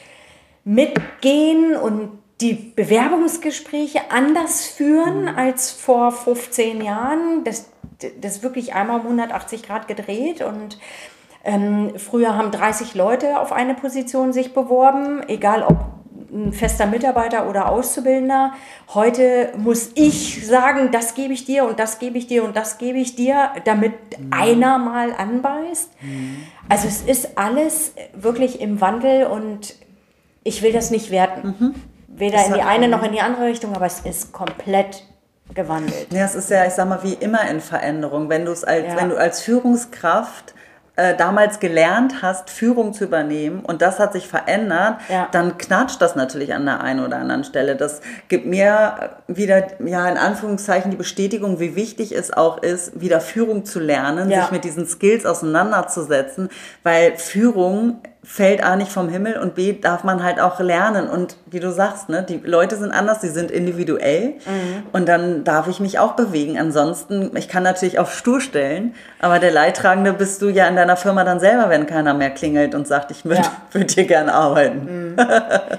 mitgehen 0.64 1.76
und 1.76 2.20
die 2.40 2.54
Bewerbungsgespräche 2.54 4.00
anders 4.12 4.66
führen 4.66 5.24
mhm. 5.24 5.38
als 5.38 5.72
vor 5.72 6.14
15 6.14 6.82
Jahren. 6.82 7.44
Das, 7.44 7.70
das 8.22 8.44
wirklich 8.44 8.76
einmal 8.76 9.02
um 9.02 9.08
180 9.08 9.62
Grad 9.64 9.90
gedreht 9.90 10.42
und 10.42 10.80
ähm, 11.44 11.92
früher 11.98 12.38
haben 12.38 12.52
30 12.52 12.96
Leute 12.96 13.42
auf 13.42 13.52
eine 13.52 13.74
Position 13.74 14.32
sich 14.32 14.54
beworben, 14.54 15.22
egal 15.28 15.64
ob 15.64 15.95
ein 16.32 16.54
fester 16.54 16.86
Mitarbeiter 16.86 17.50
oder 17.50 17.70
Auszubildender. 17.70 18.54
Heute 18.94 19.54
muss 19.58 19.92
ich 19.96 20.46
sagen, 20.46 20.92
das 20.92 21.14
gebe 21.14 21.34
ich 21.34 21.46
dir 21.46 21.66
und 21.66 21.80
das 21.80 22.00
gebe 22.00 22.18
ich 22.18 22.28
dir 22.28 22.44
und 22.44 22.56
das 22.56 22.78
gebe 22.78 22.98
ich 22.98 23.16
dir, 23.16 23.52
damit 23.66 23.94
mhm. 24.20 24.32
einer 24.32 24.78
mal 24.78 25.14
anbeißt. 25.14 25.90
Mhm. 26.02 26.38
Also 26.70 26.88
es 26.88 27.02
ist 27.02 27.38
alles 27.38 27.94
wirklich 28.14 28.62
im 28.62 28.82
Wandel 28.82 29.26
und 29.26 29.76
ich 30.44 30.62
will 30.62 30.74
das 30.74 30.92
nicht 30.92 31.12
werten. 31.12 31.56
Mhm. 31.60 31.76
Weder 32.08 32.38
das 32.38 32.48
in 32.48 32.54
die 32.56 32.62
eine 32.62 32.88
noch 32.88 33.04
in 33.04 33.12
die 33.12 33.22
andere 33.22 33.46
Richtung, 33.46 33.76
aber 33.76 33.86
es 33.86 34.00
ist 34.02 34.32
komplett 34.32 35.04
gewandelt. 35.54 36.08
Ja, 36.12 36.26
es 36.26 36.36
ist 36.36 36.50
ja, 36.50 36.66
ich 36.66 36.74
sag 36.74 36.88
mal, 36.88 37.04
wie 37.04 37.14
immer 37.14 37.48
in 37.50 37.60
Veränderung. 37.62 38.30
Wenn 38.30 38.46
du 38.46 38.52
es 38.52 38.64
als, 38.64 38.88
ja. 38.88 38.96
wenn 38.98 39.10
du 39.10 39.18
als 39.18 39.42
Führungskraft 39.42 40.54
äh, 40.96 41.16
damals 41.16 41.60
gelernt 41.60 42.22
hast, 42.22 42.50
Führung 42.50 42.94
zu 42.94 43.04
übernehmen 43.04 43.60
und 43.60 43.82
das 43.82 44.00
hat 44.00 44.14
sich 44.14 44.28
verändert, 44.28 44.98
ja. 45.10 45.28
dann 45.32 45.58
knatscht 45.58 46.02
das 46.02 46.16
natürlich 46.16 46.54
an 46.54 46.66
der 46.66 46.82
einen 46.82 47.06
oder 47.06 47.18
anderen 47.18 47.44
Stelle. 47.44 47.76
Das 47.76 48.02
gibt 48.28 48.46
mir 48.46 49.12
wieder, 49.28 49.68
ja, 49.86 50.08
in 50.08 50.18
Anführungszeichen 50.18 50.92
die 50.92 50.98
Bestätigung, 50.98 51.60
wie 51.60 51.76
wichtig 51.76 52.14
es 52.14 52.32
auch 52.32 52.62
ist, 52.62 53.00
wieder 53.00 53.20
Führung 53.20 53.66
zu 53.66 53.80
lernen, 53.80 54.30
ja. 54.30 54.42
sich 54.42 54.52
mit 54.52 54.64
diesen 54.64 54.86
Skills 54.86 55.26
auseinanderzusetzen, 55.26 56.50
weil 56.84 57.18
Führung 57.18 58.02
fällt 58.26 58.64
A 58.64 58.76
nicht 58.76 58.92
vom 58.92 59.08
Himmel 59.08 59.38
und 59.38 59.56
B 59.56 59.74
darf 59.74 60.04
man 60.04 60.24
halt 60.24 60.40
auch 60.40 60.60
lernen. 60.60 61.08
Und 61.08 61.38
wie 61.46 61.60
du 61.60 61.72
sagst, 61.72 62.10
ne, 62.10 62.24
die 62.24 62.38
Leute 62.44 62.76
sind 62.76 62.92
anders, 62.92 63.20
die 63.20 63.30
sind 63.30 63.52
individuell 63.52 64.30
mhm. 64.46 64.84
und 64.92 65.08
dann 65.08 65.44
darf 65.44 65.68
ich 65.68 65.80
mich 65.80 66.00
auch 66.00 66.14
bewegen. 66.14 66.58
Ansonsten, 66.58 67.32
ich 67.38 67.48
kann 67.48 67.64
natürlich 67.64 68.00
auf 68.00 68.14
stur 68.14 68.42
stellen, 68.42 68.96
aber 69.20 69.40
der 69.40 69.52
Leidtragende 69.52 70.12
bist 70.14 70.42
du 70.42 70.50
ja 70.50 70.68
in 70.68 70.76
deiner 70.76 70.98
Firma 70.98 71.24
dann 71.24 71.40
selber, 71.40 71.70
wenn 71.70 71.86
keiner 71.86 72.14
mehr 72.14 72.32
klingelt 72.32 72.74
und 72.74 72.88
sagt, 72.88 73.12
ich 73.12 73.26
würde 73.26 73.42
ja. 73.42 73.52
würd 73.72 73.92
hier 73.92 74.06
gerne 74.06 74.34
arbeiten. 74.34 75.12
Mhm. 75.12 75.16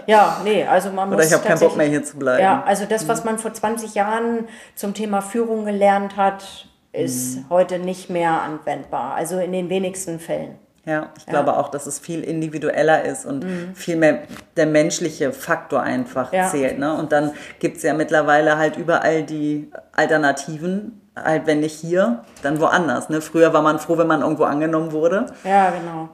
Ja, 0.07 0.41
nee, 0.45 0.65
also 0.65 0.91
man 0.91 1.09
muss. 1.09 1.17
Oder 1.17 1.27
ich 1.27 1.33
habe 1.33 1.43
keinen 1.43 1.59
Bock 1.59 1.77
mehr 1.77 1.87
hier 1.87 2.05
zu 2.05 2.17
bleiben. 2.17 2.43
Ja, 2.43 2.63
also 2.65 2.85
das, 2.89 3.09
was 3.09 3.21
mhm. 3.21 3.31
man 3.31 3.39
vor 3.39 3.53
20 3.53 3.95
Jahren 3.95 4.47
zum 4.77 4.95
Thema 4.95 5.21
Führung 5.21 5.65
gelernt 5.65 6.17
hat, 6.17 6.45
ist 6.93 7.39
mhm. 7.39 7.45
heute 7.51 7.79
nicht 7.79 8.09
mehr 8.09 8.43
anwendbar. 8.43 9.15
Also 9.15 9.39
in 9.39 9.53
den 9.53 9.69
wenigsten 9.69 10.21
Fällen. 10.21 10.59
Ja, 10.87 11.11
ich 11.19 11.27
ja. 11.27 11.33
glaube 11.33 11.57
auch, 11.57 11.69
dass 11.69 11.87
es 11.87 11.99
viel 11.99 12.23
individueller 12.23 13.05
ist 13.05 13.27
und 13.27 13.45
mhm. 13.45 13.75
viel 13.75 13.97
mehr 13.97 14.21
der 14.57 14.67
menschliche 14.67 15.33
Faktor 15.33 15.83
einfach 15.83 16.33
ja. 16.33 16.49
zählt. 16.49 16.79
Ne? 16.79 16.97
Und 16.97 17.11
dann 17.11 17.33
gibt 17.59 17.79
es 17.79 17.83
ja 17.83 17.93
mittlerweile 17.93 18.57
halt 18.57 18.77
überall 18.77 19.25
die 19.25 19.71
Alternativen. 19.93 21.03
Halt, 21.17 21.47
wenn 21.47 21.61
nicht 21.61 21.75
hier, 21.75 22.25
dann 22.43 22.61
woanders. 22.61 23.09
Ne? 23.09 23.23
Früher 23.23 23.55
war 23.55 23.63
man 23.63 23.79
froh, 23.79 23.97
wenn 23.97 24.07
man 24.07 24.21
irgendwo 24.21 24.45
angenommen 24.45 24.93
wurde. 24.93 25.27
Ja, 25.45 25.71
genau. 25.71 26.11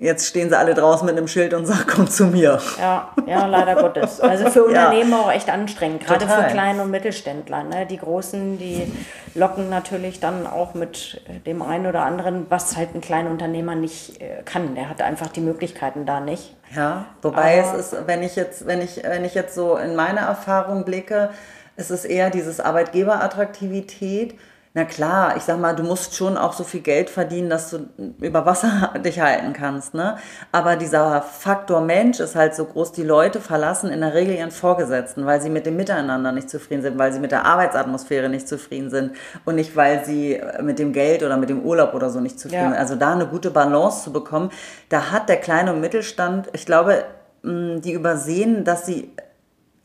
Jetzt 0.00 0.28
stehen 0.28 0.48
sie 0.48 0.56
alle 0.56 0.74
draußen 0.74 1.04
mit 1.04 1.16
einem 1.16 1.26
Schild 1.26 1.54
und 1.54 1.66
sagen, 1.66 1.84
komm 1.92 2.08
zu 2.08 2.26
mir. 2.26 2.60
Ja, 2.78 3.10
ja, 3.26 3.46
leider 3.46 3.74
Gottes. 3.74 4.20
Also 4.20 4.48
für 4.50 4.64
Unternehmen 4.66 5.10
ja. 5.10 5.20
auch 5.20 5.32
echt 5.32 5.50
anstrengend, 5.50 6.06
gerade 6.06 6.24
Total. 6.24 6.44
für 6.44 6.50
Klein- 6.50 6.78
und 6.78 6.90
Mittelständler. 6.90 7.64
Ne? 7.64 7.86
Die 7.86 7.96
Großen, 7.96 8.58
die 8.58 8.92
locken 9.34 9.68
natürlich 9.68 10.20
dann 10.20 10.46
auch 10.46 10.74
mit 10.74 11.20
dem 11.46 11.62
einen 11.62 11.86
oder 11.86 12.02
anderen, 12.02 12.46
was 12.48 12.76
halt 12.76 12.94
ein 12.94 13.00
kleiner 13.00 13.30
Unternehmer 13.30 13.74
nicht 13.74 14.20
äh, 14.20 14.42
kann. 14.44 14.76
Der 14.76 14.88
hat 14.88 15.02
einfach 15.02 15.28
die 15.28 15.40
Möglichkeiten 15.40 16.06
da 16.06 16.20
nicht. 16.20 16.54
Ja, 16.74 17.06
wobei 17.22 17.60
Aber 17.60 17.78
es 17.78 17.92
ist, 17.92 18.06
wenn 18.06 18.22
ich 18.22 18.36
jetzt, 18.36 18.66
wenn 18.66 18.80
ich, 18.80 19.02
wenn 19.02 19.24
ich 19.24 19.34
jetzt 19.34 19.54
so 19.54 19.76
in 19.76 19.96
meine 19.96 20.20
Erfahrung 20.20 20.84
blicke, 20.84 21.30
ist 21.76 21.90
es 21.90 22.04
eher 22.04 22.30
dieses 22.30 22.60
Arbeitgeberattraktivität 22.60 24.34
na 24.74 24.84
klar, 24.84 25.36
ich 25.36 25.42
sag 25.44 25.58
mal, 25.58 25.74
du 25.74 25.82
musst 25.82 26.14
schon 26.14 26.36
auch 26.36 26.52
so 26.52 26.62
viel 26.62 26.80
Geld 26.80 27.08
verdienen, 27.10 27.48
dass 27.48 27.70
du 27.70 27.88
über 28.20 28.44
Wasser 28.44 28.92
dich 29.04 29.20
halten 29.20 29.52
kannst, 29.52 29.94
ne? 29.94 30.16
Aber 30.52 30.76
dieser 30.76 31.22
Faktor 31.22 31.80
Mensch 31.80 32.20
ist 32.20 32.36
halt 32.36 32.54
so 32.54 32.64
groß, 32.64 32.92
die 32.92 33.02
Leute 33.02 33.40
verlassen 33.40 33.90
in 33.90 34.00
der 34.00 34.14
Regel 34.14 34.34
ihren 34.34 34.50
Vorgesetzten, 34.50 35.26
weil 35.26 35.40
sie 35.40 35.50
mit 35.50 35.66
dem 35.66 35.76
Miteinander 35.76 36.32
nicht 36.32 36.50
zufrieden 36.50 36.82
sind, 36.82 36.98
weil 36.98 37.12
sie 37.12 37.20
mit 37.20 37.32
der 37.32 37.46
Arbeitsatmosphäre 37.46 38.28
nicht 38.28 38.46
zufrieden 38.46 38.90
sind 38.90 39.12
und 39.44 39.54
nicht, 39.54 39.74
weil 39.74 40.04
sie 40.04 40.40
mit 40.62 40.78
dem 40.78 40.92
Geld 40.92 41.22
oder 41.22 41.36
mit 41.38 41.48
dem 41.48 41.62
Urlaub 41.62 41.94
oder 41.94 42.10
so 42.10 42.20
nicht 42.20 42.38
zufrieden 42.38 42.62
ja. 42.62 42.70
sind. 42.70 42.78
Also 42.78 42.96
da 42.96 43.12
eine 43.12 43.26
gute 43.26 43.50
Balance 43.50 44.04
zu 44.04 44.12
bekommen, 44.12 44.50
da 44.90 45.10
hat 45.10 45.28
der 45.28 45.38
kleine 45.38 45.72
Mittelstand, 45.72 46.48
ich 46.52 46.66
glaube, 46.66 47.04
die 47.42 47.92
übersehen, 47.92 48.64
dass 48.64 48.84
sie 48.84 49.12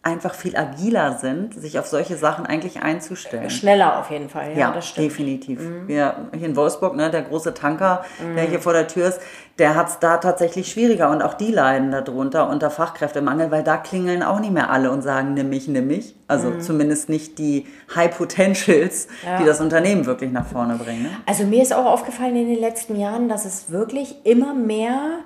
einfach 0.03 0.33
viel 0.33 0.57
agiler 0.57 1.17
sind, 1.17 1.53
sich 1.53 1.79
auf 1.79 1.87
solche 1.87 2.17
Sachen 2.17 2.45
eigentlich 2.45 2.81
einzustellen. 2.81 3.49
Schneller 3.49 3.99
auf 3.99 4.11
jeden 4.11 4.27
Fall, 4.27 4.51
ja, 4.51 4.57
ja 4.57 4.71
das 4.71 4.89
stimmt. 4.89 5.07
definitiv. 5.07 5.61
Mhm. 5.61 5.87
Wir, 5.87 6.27
hier 6.37 6.47
in 6.49 6.57
Wolfsburg, 6.57 6.97
ne, 6.97 7.09
der 7.09 7.21
große 7.21 7.53
Tanker, 7.53 8.03
mhm. 8.21 8.35
der 8.35 8.43
hier 8.43 8.59
vor 8.59 8.73
der 8.73 8.89
Tür 8.89 9.07
ist, 9.07 9.21
der 9.59 9.75
hat 9.75 9.87
es 9.87 9.99
da 9.99 10.17
tatsächlich 10.17 10.69
schwieriger 10.69 11.09
und 11.09 11.21
auch 11.21 11.35
die 11.35 11.51
leiden 11.51 11.91
darunter 11.91 12.49
unter 12.49 12.69
Fachkräftemangel, 12.69 13.49
weil 13.49 13.63
da 13.63 13.77
klingeln 13.77 14.23
auch 14.23 14.41
nicht 14.41 14.51
mehr 14.51 14.71
alle 14.71 14.91
und 14.91 15.03
sagen, 15.03 15.35
nimm 15.35 15.47
mich, 15.47 15.69
nimm 15.69 15.87
mich. 15.87 16.15
Also 16.27 16.49
mhm. 16.49 16.59
zumindest 16.59 17.07
nicht 17.07 17.39
die 17.39 17.65
High 17.95 18.17
Potentials, 18.17 19.07
ja. 19.25 19.37
die 19.37 19.45
das 19.45 19.61
Unternehmen 19.61 20.05
wirklich 20.05 20.31
nach 20.31 20.45
vorne 20.45 20.75
bringen. 20.75 21.03
Ne? 21.03 21.11
Also 21.25 21.45
mir 21.45 21.61
ist 21.61 21.73
auch 21.73 21.85
aufgefallen 21.85 22.35
in 22.35 22.49
den 22.49 22.59
letzten 22.59 22.97
Jahren, 22.99 23.29
dass 23.29 23.45
es 23.45 23.71
wirklich 23.71 24.25
immer 24.25 24.53
mehr 24.53 25.19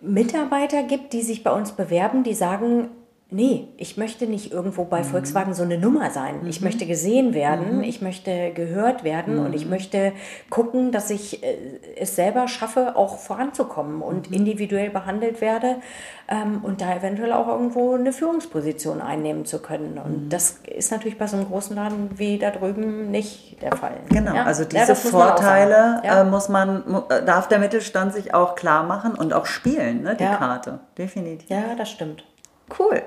Mitarbeiter 0.00 0.82
gibt, 0.82 1.12
die 1.12 1.22
sich 1.22 1.44
bei 1.44 1.52
uns 1.52 1.72
bewerben, 1.72 2.24
die 2.24 2.34
sagen, 2.34 2.88
nee, 3.32 3.68
ich 3.76 3.96
möchte 3.96 4.26
nicht 4.26 4.52
irgendwo 4.52 4.84
bei 4.84 5.00
mhm. 5.00 5.04
Volkswagen 5.04 5.54
so 5.54 5.62
eine 5.62 5.78
Nummer 5.78 6.10
sein. 6.10 6.42
Mhm. 6.42 6.48
Ich 6.48 6.60
möchte 6.60 6.86
gesehen 6.86 7.34
werden, 7.34 7.78
mhm. 7.78 7.84
ich 7.84 8.02
möchte 8.02 8.52
gehört 8.52 9.04
werden 9.04 9.38
und 9.38 9.54
ich 9.54 9.64
mhm. 9.64 9.70
möchte 9.70 10.12
gucken, 10.50 10.92
dass 10.92 11.10
ich 11.10 11.42
äh, 11.42 11.56
es 11.96 12.16
selber 12.16 12.48
schaffe, 12.48 12.96
auch 12.96 13.18
voranzukommen 13.18 14.02
und 14.02 14.30
mhm. 14.30 14.36
individuell 14.36 14.90
behandelt 14.90 15.40
werde 15.40 15.76
ähm, 16.28 16.60
und 16.62 16.80
da 16.80 16.94
eventuell 16.94 17.32
auch 17.32 17.48
irgendwo 17.48 17.94
eine 17.94 18.12
Führungsposition 18.12 19.00
einnehmen 19.00 19.44
zu 19.44 19.60
können. 19.60 19.98
Und 19.98 20.24
mhm. 20.24 20.28
das 20.28 20.60
ist 20.66 20.92
natürlich 20.92 21.18
bei 21.18 21.26
so 21.26 21.36
einem 21.36 21.46
großen 21.46 21.74
Laden 21.74 22.10
wie 22.18 22.38
da 22.38 22.50
drüben 22.50 23.10
nicht 23.10 23.62
der 23.62 23.76
Fall. 23.76 23.96
Genau, 24.08 24.34
ja? 24.34 24.44
also 24.44 24.64
diese 24.64 24.88
ja, 24.88 24.94
Vorteile 24.94 26.00
muss 26.02 26.02
man, 26.02 26.04
ja. 26.04 26.20
äh, 26.20 26.24
muss 26.24 26.48
man, 26.48 27.04
äh, 27.08 27.24
darf 27.24 27.48
der 27.48 27.58
Mittelstand 27.58 28.12
sich 28.12 28.34
auch 28.34 28.54
klar 28.54 28.82
machen 28.82 29.14
und 29.14 29.32
auch 29.32 29.46
spielen, 29.46 30.02
ne, 30.02 30.16
die 30.16 30.24
Karte. 30.24 30.80
Definitiv. 30.96 31.48
Ja, 31.48 31.74
das 31.76 31.90
stimmt. 31.90 32.24
Cool. 32.78 33.02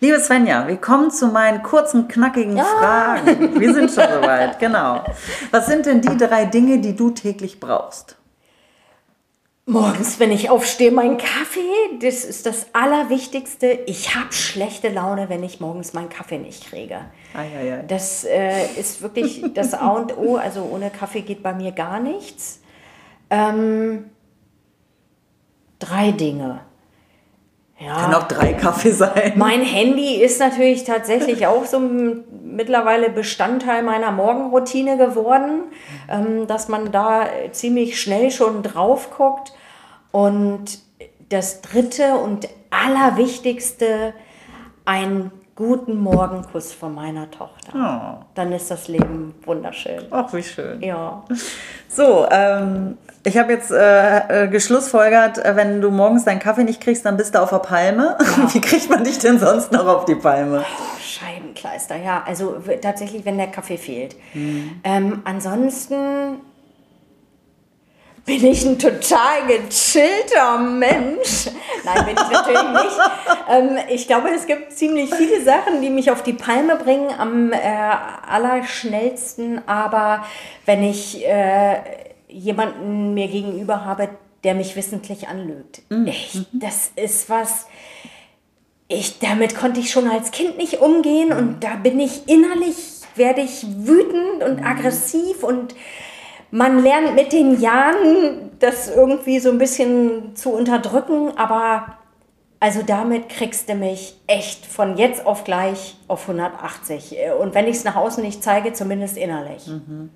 Liebe 0.00 0.20
Svenja, 0.20 0.66
wir 0.68 0.76
kommen 0.76 1.10
zu 1.10 1.28
meinen 1.28 1.62
kurzen, 1.62 2.08
knackigen 2.08 2.56
ja. 2.56 2.64
Fragen. 2.64 3.60
Wir 3.60 3.74
sind 3.74 3.90
schon 3.90 4.04
soweit, 4.04 4.58
genau. 4.58 5.04
Was 5.50 5.66
sind 5.66 5.86
denn 5.86 6.00
die 6.00 6.16
drei 6.16 6.44
Dinge, 6.44 6.78
die 6.78 6.94
du 6.94 7.10
täglich 7.10 7.60
brauchst? 7.60 8.16
Morgens, 9.64 10.18
wenn 10.18 10.32
ich 10.32 10.50
aufstehe, 10.50 10.90
mein 10.90 11.18
Kaffee, 11.18 11.60
das 12.00 12.24
ist 12.24 12.46
das 12.46 12.66
Allerwichtigste. 12.72 13.78
Ich 13.86 14.16
habe 14.16 14.32
schlechte 14.32 14.88
Laune, 14.88 15.28
wenn 15.28 15.44
ich 15.44 15.60
morgens 15.60 15.92
meinen 15.92 16.08
Kaffee 16.08 16.38
nicht 16.38 16.68
kriege. 16.68 16.98
Ei, 17.32 17.46
ei, 17.56 17.72
ei. 17.74 17.84
Das 17.86 18.24
äh, 18.24 18.66
ist 18.74 19.02
wirklich 19.02 19.44
das 19.54 19.72
A 19.72 19.90
und 19.90 20.16
O. 20.18 20.36
Also 20.36 20.62
ohne 20.64 20.90
Kaffee 20.90 21.20
geht 21.20 21.44
bei 21.44 21.54
mir 21.54 21.70
gar 21.70 22.00
nichts. 22.00 22.60
Ähm, 23.30 24.10
drei 25.78 26.10
Dinge. 26.10 26.62
Ja, 27.84 27.96
Kann 27.96 28.14
auch 28.14 28.28
drei 28.28 28.52
Kaffee 28.52 28.92
sein. 28.92 29.32
Mein 29.34 29.62
Handy 29.62 30.22
ist 30.22 30.38
natürlich 30.38 30.84
tatsächlich 30.84 31.46
auch 31.48 31.64
so 31.64 31.80
mittlerweile 31.80 33.10
Bestandteil 33.10 33.82
meiner 33.82 34.12
Morgenroutine 34.12 34.96
geworden, 34.96 35.64
ähm, 36.08 36.46
dass 36.46 36.68
man 36.68 36.92
da 36.92 37.26
ziemlich 37.50 38.00
schnell 38.00 38.30
schon 38.30 38.62
drauf 38.62 39.10
guckt. 39.16 39.52
Und 40.12 40.78
das 41.30 41.62
dritte 41.62 42.16
und 42.16 42.48
allerwichtigste, 42.70 44.14
ein 44.84 45.32
guten 45.54 45.98
Morgenkuss 45.98 46.72
von 46.72 46.94
meiner 46.94 47.30
Tochter. 47.30 47.72
Oh. 47.74 48.24
Dann 48.34 48.52
ist 48.52 48.70
das 48.70 48.88
Leben 48.88 49.34
wunderschön. 49.44 50.04
Ach, 50.10 50.32
wie 50.32 50.42
schön. 50.42 50.80
Ja. 50.82 51.22
So, 51.88 52.26
ähm, 52.30 52.96
ich 53.24 53.36
habe 53.36 53.52
jetzt 53.52 53.70
äh, 53.70 54.44
äh, 54.44 54.48
geschlussfolgert, 54.48 55.44
äh, 55.44 55.54
wenn 55.54 55.80
du 55.80 55.90
morgens 55.90 56.24
deinen 56.24 56.40
Kaffee 56.40 56.64
nicht 56.64 56.80
kriegst, 56.80 57.04
dann 57.04 57.16
bist 57.16 57.34
du 57.34 57.40
auf 57.40 57.50
der 57.50 57.58
Palme. 57.58 58.16
Ja. 58.18 58.48
Wie 58.54 58.60
kriegt 58.60 58.88
man 58.88 59.04
dich 59.04 59.18
denn 59.18 59.38
sonst 59.38 59.72
noch 59.72 59.86
auf 59.86 60.04
die 60.06 60.14
Palme? 60.14 60.64
Scheibenkleister, 61.00 61.96
ja. 61.96 62.22
Also 62.26 62.56
tatsächlich, 62.80 63.24
wenn 63.24 63.36
der 63.36 63.48
Kaffee 63.48 63.76
fehlt. 63.76 64.16
Mhm. 64.32 64.80
Ähm, 64.84 65.22
ansonsten 65.24 66.40
bin 68.24 68.46
ich 68.46 68.64
ein 68.64 68.78
total 68.78 69.48
gechillter 69.48 70.56
Mensch. 70.58 71.48
Nein, 71.84 72.04
bin 72.04 72.14
ich 72.14 72.30
natürlich 72.30 72.62
nicht. 72.62 72.96
Ähm, 73.50 73.76
ich 73.90 74.06
glaube, 74.06 74.28
es 74.30 74.46
gibt 74.46 74.72
ziemlich 74.72 75.12
viele 75.12 75.42
Sachen, 75.42 75.82
die 75.82 75.90
mich 75.90 76.08
auf 76.10 76.22
die 76.22 76.32
Palme 76.32 76.76
bringen, 76.76 77.12
am 77.18 77.52
äh, 77.52 77.58
allerschnellsten. 77.58 79.66
Aber 79.66 80.24
wenn 80.66 80.84
ich 80.84 81.26
äh, 81.26 81.80
jemanden 82.28 83.12
mir 83.14 83.26
gegenüber 83.26 83.84
habe, 83.84 84.10
der 84.44 84.54
mich 84.54 84.76
wissentlich 84.76 85.26
anlügt, 85.28 85.82
mhm. 85.90 86.06
ich, 86.06 86.46
das 86.52 86.92
ist 86.94 87.28
was. 87.28 87.66
Ich, 88.86 89.18
damit 89.20 89.56
konnte 89.56 89.80
ich 89.80 89.90
schon 89.90 90.08
als 90.08 90.30
Kind 90.32 90.58
nicht 90.58 90.80
umgehen 90.80 91.30
mhm. 91.30 91.36
und 91.36 91.64
da 91.64 91.76
bin 91.76 91.98
ich 91.98 92.28
innerlich, 92.28 92.76
werde 93.16 93.40
ich 93.40 93.64
wütend 93.66 94.44
und 94.44 94.60
mhm. 94.60 94.66
aggressiv 94.66 95.42
und 95.42 95.74
man 96.52 96.82
lernt 96.82 97.16
mit 97.16 97.32
den 97.32 97.60
Jahren 97.60 98.50
das 98.60 98.94
irgendwie 98.94 99.40
so 99.40 99.50
ein 99.50 99.58
bisschen 99.58 100.36
zu 100.36 100.50
unterdrücken, 100.50 101.32
aber 101.36 101.86
also 102.60 102.82
damit 102.86 103.28
kriegst 103.28 103.68
du 103.68 103.74
mich 103.74 104.20
echt 104.28 104.66
von 104.66 104.96
jetzt 104.96 105.26
auf 105.26 105.42
gleich 105.42 105.96
auf 106.06 106.28
180. 106.28 107.16
Und 107.40 107.54
wenn 107.54 107.66
ich 107.66 107.76
es 107.76 107.84
nach 107.84 107.96
außen 107.96 108.22
nicht 108.22 108.44
zeige, 108.44 108.72
zumindest 108.72 109.16
innerlich. 109.16 109.66
Mhm. 109.66 110.10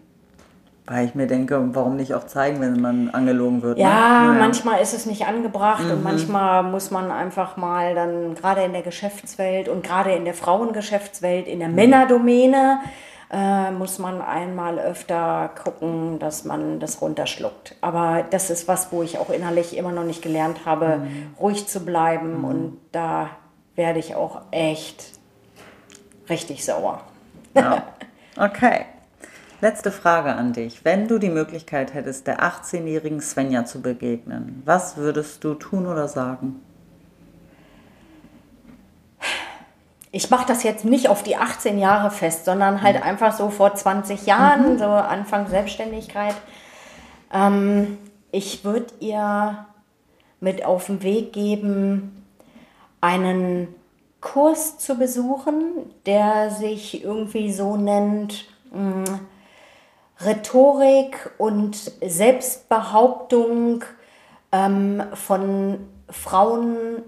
Weil 0.84 1.06
ich 1.06 1.16
mir 1.16 1.26
denke, 1.26 1.70
warum 1.72 1.96
nicht 1.96 2.14
auch 2.14 2.26
zeigen, 2.26 2.60
wenn 2.60 2.80
man 2.80 3.10
angelogen 3.10 3.62
wird? 3.62 3.78
Ne? 3.78 3.82
Ja, 3.82 4.32
ne? 4.32 4.38
manchmal 4.38 4.80
ist 4.80 4.94
es 4.94 5.06
nicht 5.06 5.26
angebracht 5.26 5.84
mhm. 5.84 5.90
und 5.90 6.04
manchmal 6.04 6.62
muss 6.62 6.92
man 6.92 7.10
einfach 7.10 7.56
mal 7.56 7.94
dann 7.94 8.36
gerade 8.36 8.62
in 8.62 8.72
der 8.72 8.82
Geschäftswelt 8.82 9.68
und 9.68 9.82
gerade 9.82 10.12
in 10.12 10.24
der 10.24 10.34
Frauengeschäftswelt, 10.34 11.48
in 11.48 11.58
der 11.58 11.68
mhm. 11.68 11.74
Männerdomäne, 11.74 12.78
äh, 13.30 13.70
muss 13.72 13.98
man 13.98 14.20
einmal 14.20 14.78
öfter 14.78 15.50
gucken, 15.62 16.18
dass 16.18 16.44
man 16.44 16.78
das 16.80 17.00
runterschluckt. 17.00 17.74
Aber 17.80 18.24
das 18.30 18.50
ist 18.50 18.68
was, 18.68 18.92
wo 18.92 19.02
ich 19.02 19.18
auch 19.18 19.30
innerlich 19.30 19.76
immer 19.76 19.92
noch 19.92 20.04
nicht 20.04 20.22
gelernt 20.22 20.64
habe, 20.64 20.98
mhm. 20.98 21.34
ruhig 21.40 21.66
zu 21.66 21.84
bleiben. 21.84 22.38
Mhm. 22.38 22.44
Und 22.44 22.78
da 22.92 23.30
werde 23.74 23.98
ich 23.98 24.14
auch 24.14 24.42
echt 24.50 25.12
richtig 26.28 26.64
sauer. 26.64 27.02
Ja. 27.54 27.82
Okay. 28.38 28.84
Letzte 29.62 29.90
Frage 29.90 30.34
an 30.34 30.52
dich. 30.52 30.84
Wenn 30.84 31.08
du 31.08 31.18
die 31.18 31.30
Möglichkeit 31.30 31.94
hättest, 31.94 32.26
der 32.26 32.40
18-jährigen 32.40 33.22
Svenja 33.22 33.64
zu 33.64 33.80
begegnen, 33.80 34.60
was 34.66 34.98
würdest 34.98 35.42
du 35.42 35.54
tun 35.54 35.86
oder 35.86 36.06
sagen? 36.06 36.60
Ich 40.16 40.30
mache 40.30 40.46
das 40.46 40.62
jetzt 40.62 40.86
nicht 40.86 41.10
auf 41.10 41.22
die 41.22 41.36
18 41.36 41.78
Jahre 41.78 42.10
fest, 42.10 42.46
sondern 42.46 42.80
halt 42.80 42.96
mhm. 42.96 43.02
einfach 43.02 43.36
so 43.36 43.50
vor 43.50 43.74
20 43.74 44.24
Jahren, 44.24 44.72
mhm. 44.72 44.78
so 44.78 44.86
Anfang 44.86 45.46
Selbstständigkeit. 45.46 46.34
Ähm, 47.30 47.98
ich 48.32 48.64
würde 48.64 48.86
ihr 49.00 49.66
mit 50.40 50.64
auf 50.64 50.86
den 50.86 51.02
Weg 51.02 51.34
geben, 51.34 52.24
einen 53.02 53.68
Kurs 54.22 54.78
zu 54.78 54.96
besuchen, 54.96 55.90
der 56.06 56.50
sich 56.50 57.04
irgendwie 57.04 57.52
so 57.52 57.76
nennt 57.76 58.46
mh, 58.72 59.04
hm, 59.06 59.20
Rhetorik 60.24 61.30
und 61.36 61.76
Selbstbehauptung 61.76 63.84
ähm, 64.50 65.02
von 65.12 65.78
Frauen 66.08 67.02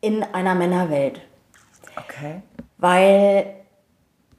in 0.00 0.24
einer 0.24 0.56
Männerwelt. 0.56 1.20
Okay. 1.96 2.42
Weil 2.78 3.54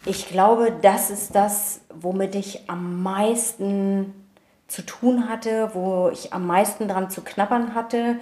ich 0.05 0.27
glaube, 0.27 0.71
das 0.81 1.09
ist 1.09 1.35
das, 1.35 1.81
womit 1.93 2.35
ich 2.35 2.69
am 2.69 3.01
meisten 3.01 4.13
zu 4.67 4.81
tun 4.83 5.29
hatte, 5.29 5.71
wo 5.73 6.09
ich 6.09 6.33
am 6.33 6.47
meisten 6.47 6.87
dran 6.87 7.09
zu 7.09 7.21
knabbern 7.21 7.75
hatte. 7.75 8.17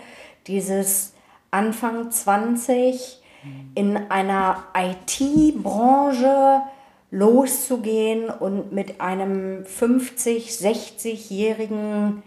Dieses 0.48 1.14
Anfang 1.52 2.12
20 2.12 3.22
in 3.76 3.98
einer 4.10 4.64
IT-Branche 4.76 6.62
loszugehen 7.12 8.30
und 8.30 8.72
mit 8.72 9.02
einem 9.02 9.66
50, 9.66 10.50
60-jährigen 10.50 12.24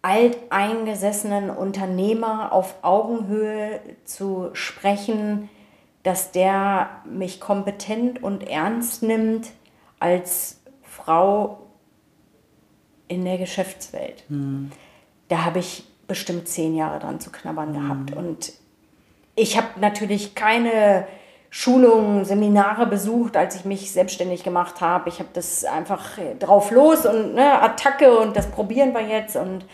alteingesessenen 0.00 1.50
Unternehmer 1.50 2.52
auf 2.52 2.76
Augenhöhe 2.82 3.80
zu 4.04 4.50
sprechen, 4.52 5.48
dass 6.02 6.32
der 6.32 6.90
mich 7.04 7.40
kompetent 7.40 8.22
und 8.22 8.48
ernst 8.48 9.02
nimmt 9.02 9.50
als 10.00 10.60
Frau 10.82 11.58
in 13.08 13.24
der 13.24 13.38
Geschäftswelt. 13.38 14.24
Da 15.28 15.44
habe 15.44 15.60
ich 15.60 15.84
bestimmt 16.08 16.48
zehn 16.48 16.74
Jahre 16.74 16.98
dran 16.98 17.20
zu 17.20 17.30
knabbern 17.30 17.72
gehabt. 17.72 18.14
Und 18.14 18.52
ich 19.34 19.56
habe 19.56 19.68
natürlich 19.80 20.34
keine 20.34 21.06
Schulungen, 21.50 22.24
Seminare 22.24 22.86
besucht, 22.86 23.36
als 23.36 23.56
ich 23.56 23.64
mich 23.64 23.92
selbstständig 23.92 24.42
gemacht 24.42 24.80
habe. 24.80 25.08
Ich 25.08 25.18
habe 25.18 25.28
das 25.34 25.64
einfach 25.64 26.18
drauf 26.38 26.70
los 26.70 27.06
und 27.06 27.34
ne, 27.34 27.60
Attacke 27.60 28.18
und 28.18 28.36
das 28.36 28.50
probieren 28.50 28.92
wir 28.94 29.06
jetzt. 29.06 29.36
Und 29.36 29.64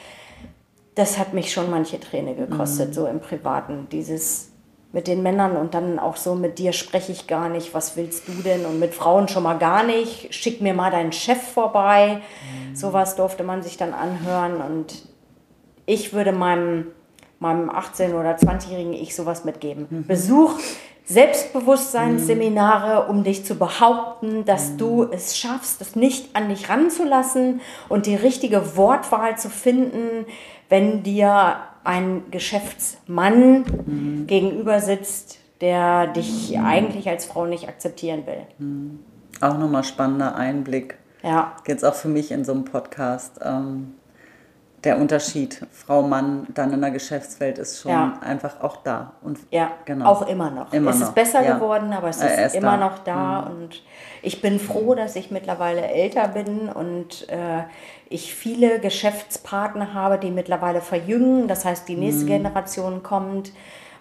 das 0.96 1.18
hat 1.18 1.32
mich 1.32 1.52
schon 1.52 1.70
manche 1.70 2.00
Träne 2.00 2.34
gekostet, 2.34 2.88
mhm. 2.88 2.92
so 2.92 3.06
im 3.06 3.20
Privaten. 3.20 3.86
Dieses 3.92 4.47
mit 4.92 5.07
den 5.07 5.22
Männern 5.22 5.57
und 5.57 5.74
dann 5.74 5.98
auch 5.98 6.16
so 6.16 6.35
mit 6.35 6.59
dir 6.59 6.72
spreche 6.72 7.12
ich 7.12 7.27
gar 7.27 7.48
nicht, 7.48 7.74
was 7.74 7.96
willst 7.96 8.27
du 8.27 8.33
denn? 8.42 8.64
Und 8.64 8.79
mit 8.79 8.94
Frauen 8.94 9.29
schon 9.29 9.42
mal 9.42 9.59
gar 9.59 9.83
nicht, 9.83 10.35
schick 10.35 10.62
mir 10.62 10.72
mal 10.72 10.90
deinen 10.90 11.12
Chef 11.12 11.42
vorbei. 11.42 12.20
Mhm. 12.70 12.74
Sowas 12.74 13.14
durfte 13.14 13.44
man 13.44 13.62
sich 13.62 13.77
dann 13.77 13.92
anhören 13.92 14.62
und 14.62 15.03
ich 15.85 16.12
würde 16.12 16.33
meinem, 16.33 16.87
meinem 17.38 17.70
18- 17.70 18.14
oder 18.18 18.37
20-jährigen 18.37 18.94
Ich 18.94 19.14
sowas 19.14 19.44
mitgeben. 19.44 19.87
Mhm. 19.90 20.07
Besuch 20.07 20.55
Selbstbewusstseinsseminare, 21.09 23.07
um 23.09 23.24
dich 23.24 23.44
zu 23.46 23.55
behaupten, 23.55 24.44
dass 24.44 24.77
du 24.77 25.05
es 25.11 25.38
schaffst, 25.38 25.81
es 25.81 25.96
nicht 25.96 26.37
an 26.37 26.51
dich 26.51 26.68
ranzulassen 26.68 27.62
und 27.88 28.05
die 28.05 28.14
richtige 28.14 28.77
Wortwahl 28.77 29.38
zu 29.38 29.48
finden, 29.48 30.27
wenn 30.68 31.03
dir 31.03 31.57
ein 31.84 32.22
Geschäftsmann 32.30 33.64
mhm. 33.86 34.26
gegenüber 34.26 34.80
sitzt, 34.80 35.38
der 35.60 36.08
dich 36.08 36.56
mhm. 36.56 36.64
eigentlich 36.64 37.08
als 37.08 37.26
Frau 37.26 37.46
nicht 37.46 37.68
akzeptieren 37.68 38.26
will. 38.26 38.42
Mhm. 38.58 39.00
Auch 39.40 39.58
nochmal 39.58 39.84
spannender 39.84 40.34
Einblick. 40.36 40.98
Ja. 41.22 41.56
Jetzt 41.66 41.84
auch 41.84 41.94
für 41.94 42.08
mich 42.08 42.30
in 42.30 42.44
so 42.44 42.52
einem 42.52 42.64
Podcast. 42.64 43.40
Ähm, 43.42 43.94
der 44.84 44.98
Unterschied 44.98 45.66
Frau 45.72 46.02
Mann 46.02 46.46
dann 46.54 46.72
in 46.72 46.80
der 46.80 46.90
Geschäftswelt 46.90 47.58
ist 47.58 47.80
schon 47.80 47.90
ja. 47.90 48.18
einfach 48.20 48.60
auch 48.60 48.76
da 48.76 49.12
und 49.22 49.38
ja 49.50 49.72
genau. 49.84 50.06
auch 50.06 50.28
immer 50.28 50.50
noch 50.50 50.72
immer 50.72 50.90
es 50.90 51.00
noch. 51.00 51.08
ist 51.08 51.14
besser 51.14 51.42
ja. 51.42 51.54
geworden 51.54 51.92
aber 51.92 52.08
es 52.08 52.22
ist, 52.22 52.54
immer 52.54 52.76
da. 52.76 52.88
noch 52.88 52.98
da 53.00 53.42
mhm. 53.42 53.50
und 53.50 53.82
ich 54.22 54.40
bin 54.40 54.60
froh 54.60 54.94
dass 54.94 55.16
ich 55.16 55.30
mittlerweile 55.30 55.82
älter 55.82 56.28
bin 56.28 56.68
und 56.68 57.28
äh, 57.28 57.64
ich 58.08 58.34
viele 58.34 58.78
Geschäftspartner 58.78 59.94
habe 59.94 60.18
die 60.18 60.30
mittlerweile 60.30 60.80
verjüngen 60.80 61.48
das 61.48 61.64
heißt 61.64 61.88
die 61.88 61.96
nächste 61.96 62.24
mhm. 62.24 62.28
Generation 62.28 63.02
kommt 63.02 63.52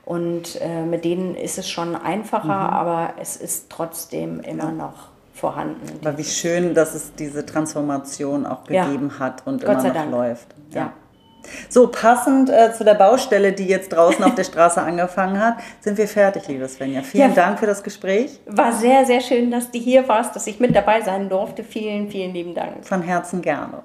und 0.05 0.61
äh, 0.61 0.83
mit 0.83 1.05
denen 1.05 1.35
ist 1.35 1.57
es 1.57 1.69
schon 1.69 1.95
einfacher 1.95 2.45
mhm. 2.45 2.73
aber 2.73 3.13
es 3.19 3.35
ist 3.35 3.69
trotzdem 3.69 4.41
immer 4.41 4.71
noch 4.71 5.16
vorhanden. 5.38 6.00
Aber 6.02 6.17
wie 6.17 6.23
schön, 6.23 6.73
dass 6.73 6.95
es 6.95 7.13
diese 7.15 7.45
Transformation 7.45 8.45
auch 8.45 8.63
gegeben 8.63 9.12
ja. 9.13 9.19
hat 9.19 9.45
und 9.45 9.63
Gott 9.63 9.76
immer 9.76 9.88
noch 9.88 9.93
Dank. 9.93 10.12
läuft. 10.12 10.47
Ja. 10.71 10.80
ja. 10.80 10.93
So, 11.69 11.88
passend 11.88 12.50
äh, 12.50 12.73
zu 12.73 12.84
der 12.84 12.95
Baustelle, 12.95 13.54
die 13.54 13.67
jetzt 13.67 13.93
draußen 13.93 14.23
auf 14.23 14.36
der 14.36 14.43
Straße 14.52 14.82
angefangen 14.82 15.39
hat, 15.39 15.58
sind 15.80 15.97
wir 15.97 16.08
fertig, 16.08 16.47
liebe 16.47 16.67
Svenja. 16.67 17.02
Vielen 17.02 17.30
ja. 17.30 17.36
Dank 17.36 17.60
für 17.60 17.65
das 17.65 17.84
Gespräch. 17.84 18.39
War 18.47 18.73
sehr, 18.73 19.06
sehr 19.06 19.21
schön, 19.21 19.50
dass 19.52 19.71
du 19.71 19.80
hier 19.80 20.08
warst, 20.08 20.36
dass 20.36 20.47
ich 20.47 20.60
mit 20.60 20.76
dabei 20.76 21.02
sein 21.02 21.30
durfte. 21.30 21.63
Vielen, 21.63 22.10
vielen 22.10 22.34
lieben 22.34 22.54
Dank. 22.54 22.86
Von 22.86 23.02
Herzen 23.02 23.41
gerne. 23.41 23.84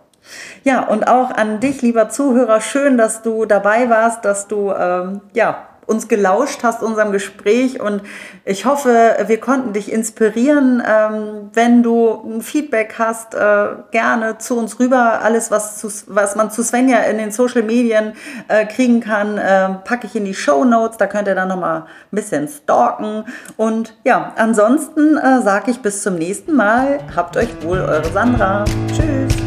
Ja, 0.65 0.87
und 0.87 1.09
auch 1.09 1.31
an 1.31 1.61
dich, 1.61 1.83
lieber 1.83 2.09
Zuhörer, 2.09 2.61
schön, 2.61 2.97
dass 2.97 3.23
du 3.23 3.45
dabei 3.45 3.91
warst, 3.91 4.25
dass 4.25 4.47
du 4.47 4.73
ähm, 4.73 5.21
ja, 5.35 5.67
uns 5.93 6.09
gelauscht 6.09 6.61
hast, 6.63 6.83
unserem 6.83 7.13
Gespräch. 7.13 7.81
Und 7.81 8.03
ich 8.45 8.65
hoffe, 8.65 9.17
wir 9.27 9.39
konnten 9.39 9.73
dich 9.73 9.93
inspirieren. 9.93 10.83
Ähm, 10.87 11.51
wenn 11.53 11.83
du 11.83 12.11
ein 12.25 12.43
Feedback 12.43 12.95
hast, 12.99 13.35
äh, 13.35 13.67
gerne 13.91 14.39
zu 14.39 14.59
uns 14.59 14.81
rüber. 14.81 15.21
Alles, 15.23 15.51
was, 15.51 15.79
zu, 15.79 15.89
was 16.07 16.35
man 16.35 16.51
zu 16.51 16.63
Svenja 16.63 16.99
in 16.99 17.19
den 17.19 17.31
Social 17.31 17.63
Medien 17.63 18.15
äh, 18.49 18.67
kriegen 18.67 19.01
kann, 19.01 19.39
äh, 19.39 19.69
packe 19.85 20.07
ich 20.07 20.17
in 20.17 20.25
die 20.25 20.35
Show 20.35 20.65
Notes. 20.65 20.97
Da 20.97 21.07
könnt 21.07 21.29
ihr 21.29 21.35
dann 21.35 21.49
nochmal 21.49 21.83
ein 21.83 22.17
bisschen 22.17 22.49
stalken. 22.49 23.25
Und 23.57 23.95
ja, 24.05 24.33
ansonsten 24.37 25.17
äh, 25.19 25.43
sage 25.43 25.71
ich 25.71 25.81
bis 25.81 26.03
zum 26.03 26.17
nächsten 26.17 26.55
Mal. 26.55 26.99
Habt 27.15 27.37
euch 27.37 27.49
wohl, 27.63 27.79
eure 27.79 28.11
Sandra. 28.13 28.65
Tschüss. 28.89 29.42